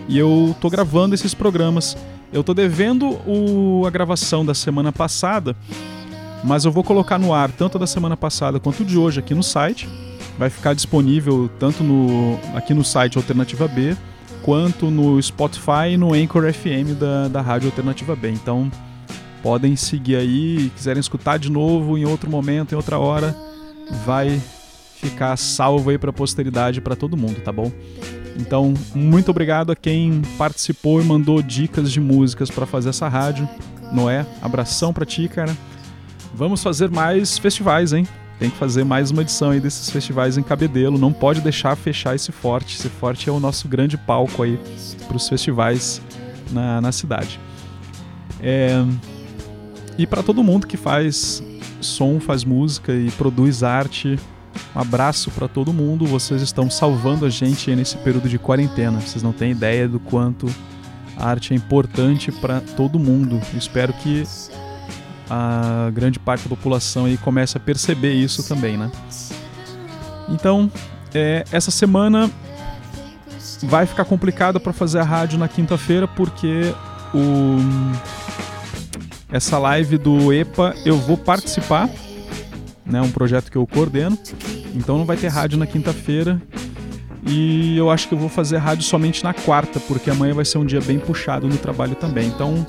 E 0.08 0.18
eu 0.18 0.56
tô 0.60 0.70
gravando 0.70 1.16
esses 1.16 1.34
programas. 1.34 1.98
Eu 2.32 2.44
tô 2.44 2.54
devendo 2.54 3.10
o, 3.28 3.84
a 3.86 3.90
gravação 3.90 4.46
da 4.46 4.54
semana 4.54 4.92
passada, 4.92 5.56
mas 6.44 6.66
eu 6.66 6.72
vou 6.72 6.84
colocar 6.84 7.18
no 7.18 7.34
ar 7.34 7.52
tanto 7.52 7.78
da 7.78 7.88
semana 7.88 8.18
passada 8.18 8.60
quanto 8.60 8.84
de 8.84 8.98
hoje 8.98 9.20
aqui 9.20 9.34
no 9.34 9.44
site. 9.44 9.88
vai 10.38 10.50
ficar 10.50 10.74
disponível 10.74 11.50
tanto 11.60 11.84
no, 11.84 12.40
aqui 12.56 12.74
no 12.74 12.84
site 12.84 13.18
Alternativa 13.18 13.68
B, 13.68 13.96
quanto 14.42 14.88
no 14.88 15.22
Spotify 15.22 15.92
e 15.94 15.98
no 15.98 16.14
Anchor 16.14 16.52
FM 16.52 16.98
da, 17.00 17.28
da 17.28 17.42
Rádio 17.42 17.68
Alternativa 17.68 18.16
B. 18.16 18.32
Então 18.32 18.72
podem 19.44 19.76
seguir 19.76 20.16
aí, 20.16 20.72
quiserem 20.76 21.00
escutar 21.00 21.38
de 21.38 21.52
novo 21.52 21.98
em 21.98 22.06
outro 22.06 22.30
momento, 22.30 22.72
em 22.72 22.76
outra 22.76 22.98
hora, 22.98 23.36
vai 24.06 24.42
ficar 24.96 25.38
salvo 25.38 25.90
aí 25.90 25.98
para 25.98 26.10
a 26.10 26.14
posteridade 26.14 26.82
para 26.82 26.96
todo 26.96 27.18
mundo, 27.18 27.42
tá 27.42 27.52
bom? 27.52 27.72
Então, 28.36 28.74
muito 28.96 29.30
obrigado 29.30 29.72
a 29.72 29.76
quem 29.76 30.22
participou 30.38 31.02
e 31.02 31.04
mandou 31.04 31.42
dicas 31.42 31.92
de 31.92 32.00
músicas 32.00 32.50
para 32.50 32.66
fazer 32.66 32.90
essa 32.90 33.08
rádio. 33.08 33.48
Noé, 33.92 34.26
abração 34.42 34.92
para 34.92 35.06
ti, 35.06 35.28
cara. 35.28 35.56
Vamos 36.34 36.64
fazer 36.64 36.90
mais 36.90 37.38
festivais, 37.38 37.94
hein? 37.94 38.08
Tem 38.40 38.50
que 38.50 38.58
fazer 38.58 38.84
mais 38.84 39.12
uma 39.12 39.22
edição 39.22 39.52
aí 39.52 39.60
desses 39.60 39.90
festivais 39.90 40.38
em 40.38 40.44
Cabedelo. 40.44 40.98
Não 40.98 41.14
pode 41.14 41.42
deixar 41.42 41.76
fechar 41.76 42.16
esse 42.16 42.32
Forte. 42.32 42.76
Esse 42.76 42.90
Forte 42.90 43.30
é 43.30 43.32
o 43.32 43.40
nosso 43.40 43.68
grande 43.68 43.98
palco 43.98 44.42
aí 44.42 44.60
para 45.08 45.16
os 45.16 45.30
festivais 45.30 46.02
na, 46.52 46.82
na 46.82 46.92
cidade. 46.92 47.40
É... 48.42 48.84
E 49.98 50.08
para 50.08 50.24
todo 50.24 50.44
mundo 50.44 50.66
que 50.66 50.76
faz 50.76 51.44
som, 51.80 52.20
faz 52.20 52.44
música 52.44 52.94
e 52.94 53.12
produz 53.12 53.62
arte, 53.62 54.18
um 54.76 54.80
abraço 54.80 55.32
para 55.32 55.48
todo 55.48 55.74
mundo. 55.74 56.06
Vocês 56.06 56.42
estão 56.42 56.70
salvando 56.70 57.26
a 57.26 57.30
gente 57.30 57.76
nesse 57.76 57.98
período 57.98 58.28
de 58.28 58.40
quarentena. 58.40 59.00
Vocês 59.00 59.24
não 59.24 59.32
têm 59.32 59.52
ideia 59.52 59.88
do 59.88 60.00
quanto 60.00 60.48
a 61.18 61.30
arte 61.30 61.54
é 61.54 61.56
importante 61.56 62.32
para 62.32 62.60
todo 62.60 63.00
mundo. 63.00 63.40
espero 63.56 63.94
que 63.94 64.24
a 65.30 65.90
grande 65.94 66.20
parte 66.20 66.44
da 66.44 66.50
população 66.50 67.06
aí 67.06 67.18
comece 67.18 67.58
a 67.58 67.60
perceber 67.60 68.14
isso 68.14 68.48
também, 68.48 68.78
né? 68.78 68.92
Então, 70.30 70.72
é, 71.14 71.44
essa 71.52 71.72
semana 71.72 72.30
vai 73.64 73.86
ficar 73.86 74.06
complicada 74.06 74.60
para 74.60 74.74
fazer 74.74 75.00
a 75.00 75.04
rádio 75.04 75.38
na 75.38 75.48
quinta-feira 75.48 76.08
porque 76.08 76.74
o 77.14 77.58
essa 79.32 79.58
live 79.58 79.98
do 79.98 80.32
EPA 80.32 80.76
eu 80.86 80.96
vou 80.96 81.18
participar, 81.18 81.90
né, 82.86 83.02
um 83.02 83.12
projeto 83.12 83.52
que 83.52 83.58
eu 83.58 83.66
coordeno. 83.66 84.18
Então 84.76 84.98
não 84.98 85.06
vai 85.06 85.18
ter 85.18 85.28
rádio 85.28 85.58
na 85.58 85.66
quinta-feira. 85.66 86.42
E 87.26 87.78
eu 87.78 87.90
acho 87.90 88.10
que 88.10 88.14
eu 88.14 88.18
vou 88.18 88.28
fazer 88.28 88.58
rádio 88.58 88.84
somente 88.84 89.24
na 89.24 89.34
quarta, 89.34 89.80
porque 89.80 90.10
amanhã 90.10 90.34
vai 90.34 90.44
ser 90.44 90.58
um 90.58 90.66
dia 90.66 90.82
bem 90.82 91.00
puxado 91.00 91.48
no 91.48 91.58
trabalho 91.58 91.96
também. 91.96 92.28
Então, 92.28 92.66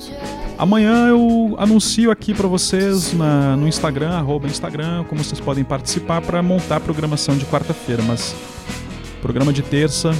amanhã 0.57 1.09
eu 1.09 1.55
anuncio 1.59 2.09
aqui 2.09 2.33
para 2.33 2.47
vocês 2.47 3.11
na, 3.13 3.57
no 3.57 3.67
Instagram, 3.67 4.11
arroba 4.11 4.47
Instagram, 4.47 5.03
como 5.09 5.21
vocês 5.21 5.41
podem 5.41 5.65
participar 5.65 6.21
para 6.21 6.41
montar 6.41 6.77
a 6.77 6.79
programação 6.79 7.37
de 7.37 7.45
quarta-feira. 7.45 8.01
Mas 8.03 8.33
programa 9.21 9.51
de 9.51 9.61
terça 9.61 10.11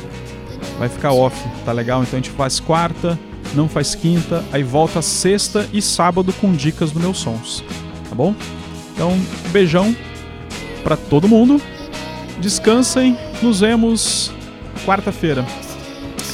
vai 0.77 0.89
ficar 0.89 1.13
off, 1.13 1.41
tá 1.63 1.71
legal? 1.71 2.03
Então 2.03 2.19
a 2.19 2.21
gente 2.21 2.31
faz 2.31 2.59
quarta, 2.59 3.17
não 3.53 3.69
faz 3.69 3.95
quinta, 3.95 4.43
aí 4.51 4.63
volta 4.63 5.01
sexta 5.01 5.65
e 5.71 5.81
sábado 5.81 6.33
com 6.33 6.51
dicas 6.51 6.91
do 6.91 6.99
meus 6.99 7.19
sons, 7.19 7.63
tá 8.09 8.15
bom? 8.15 8.35
Então, 8.95 9.11
beijão 9.51 9.93
para 10.83 10.95
todo 10.95 11.27
mundo. 11.27 11.61
Descansem, 12.39 13.17
nos 13.41 13.59
vemos 13.59 14.31
quarta-feira. 14.85 15.45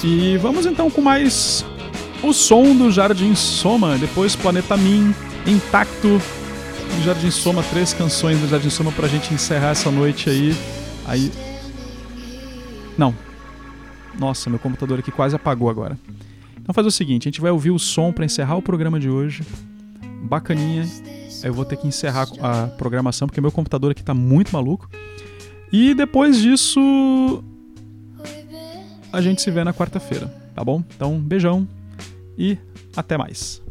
E 0.04 0.38
vamos 0.38 0.66
então 0.66 0.90
com 0.90 1.02
mais 1.02 1.66
o 2.24 2.32
som 2.32 2.76
do 2.76 2.92
Jardim 2.92 3.34
Soma, 3.34 3.98
depois 3.98 4.36
Planeta 4.36 4.78
Min, 4.78 5.14
Intacto, 5.46 6.22
Jardim 7.04 7.32
Soma, 7.32 7.64
três 7.64 7.94
canções 7.94 8.40
do 8.40 8.48
Jardim 8.48 8.70
Soma 8.70 8.92
pra 8.92 9.08
gente 9.08 9.34
encerrar 9.34 9.70
essa 9.70 9.90
noite 9.90 10.30
aí. 10.30 10.56
Aí. 11.08 11.32
Não. 12.96 13.16
Nossa, 14.20 14.50
meu 14.50 14.60
computador 14.60 15.00
aqui 15.00 15.12
quase 15.12 15.36
apagou 15.36 15.70
agora. 15.70 15.98
Então 16.60 16.74
faz 16.74 16.86
o 16.86 16.92
seguinte, 16.92 17.28
a 17.28 17.32
gente 17.32 17.42
vai 17.42 17.50
ouvir 17.50 17.72
o 17.72 17.80
som 17.80 18.12
para 18.12 18.24
encerrar 18.24 18.56
o 18.56 18.62
programa 18.62 19.00
de 19.00 19.10
hoje. 19.10 19.44
Bacaninha. 20.24 20.86
Eu 21.44 21.54
vou 21.54 21.66
ter 21.66 21.78
que 21.78 21.88
encerrar 21.88 22.28
a 22.42 22.68
programação 22.68 23.28
porque 23.28 23.42
meu 23.42 23.52
computador 23.52 23.92
aqui 23.92 24.04
tá 24.04 24.14
muito 24.14 24.52
maluco. 24.52 24.90
E 25.72 25.94
depois 25.94 26.38
disso 26.38 27.44
a 29.12 29.22
gente 29.22 29.42
se 29.42 29.52
vê 29.52 29.64
na 29.64 29.74
quarta-feira, 29.74 30.28
tá 30.56 30.64
bom? 30.64 30.84
Então, 30.96 31.20
beijão 31.20 31.68
e 32.38 32.58
até 32.96 33.18
mais. 33.18 33.62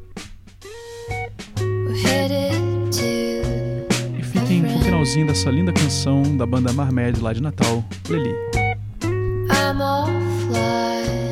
E 4.18 4.22
fiquem 4.22 4.62
com 4.62 4.76
o 4.76 4.82
finalzinho 4.82 5.26
dessa 5.26 5.50
linda 5.50 5.72
canção 5.72 6.36
da 6.36 6.46
banda 6.46 6.72
Marmed 6.72 7.20
lá 7.20 7.32
de 7.32 7.40
Natal, 7.42 7.84
Lili. 8.08 8.34
I'm. 9.72 11.29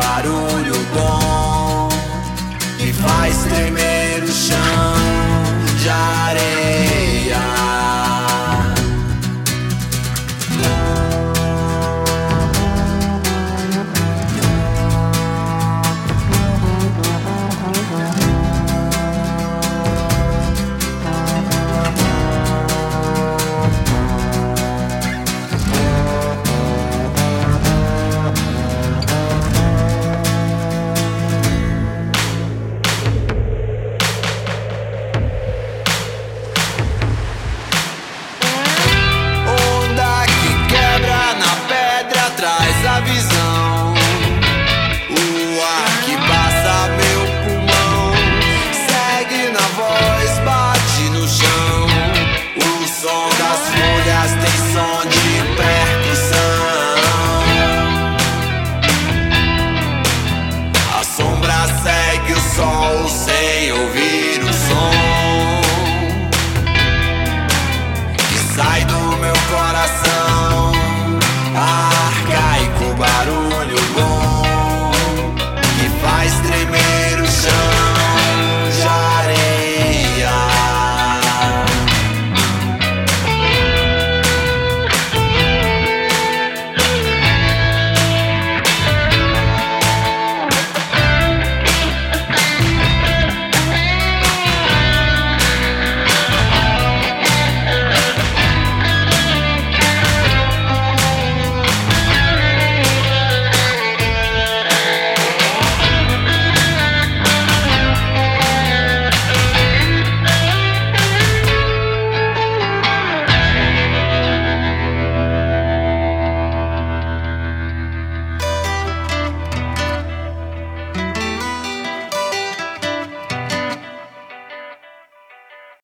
barulho 0.00 0.78
bom. 0.94 1.19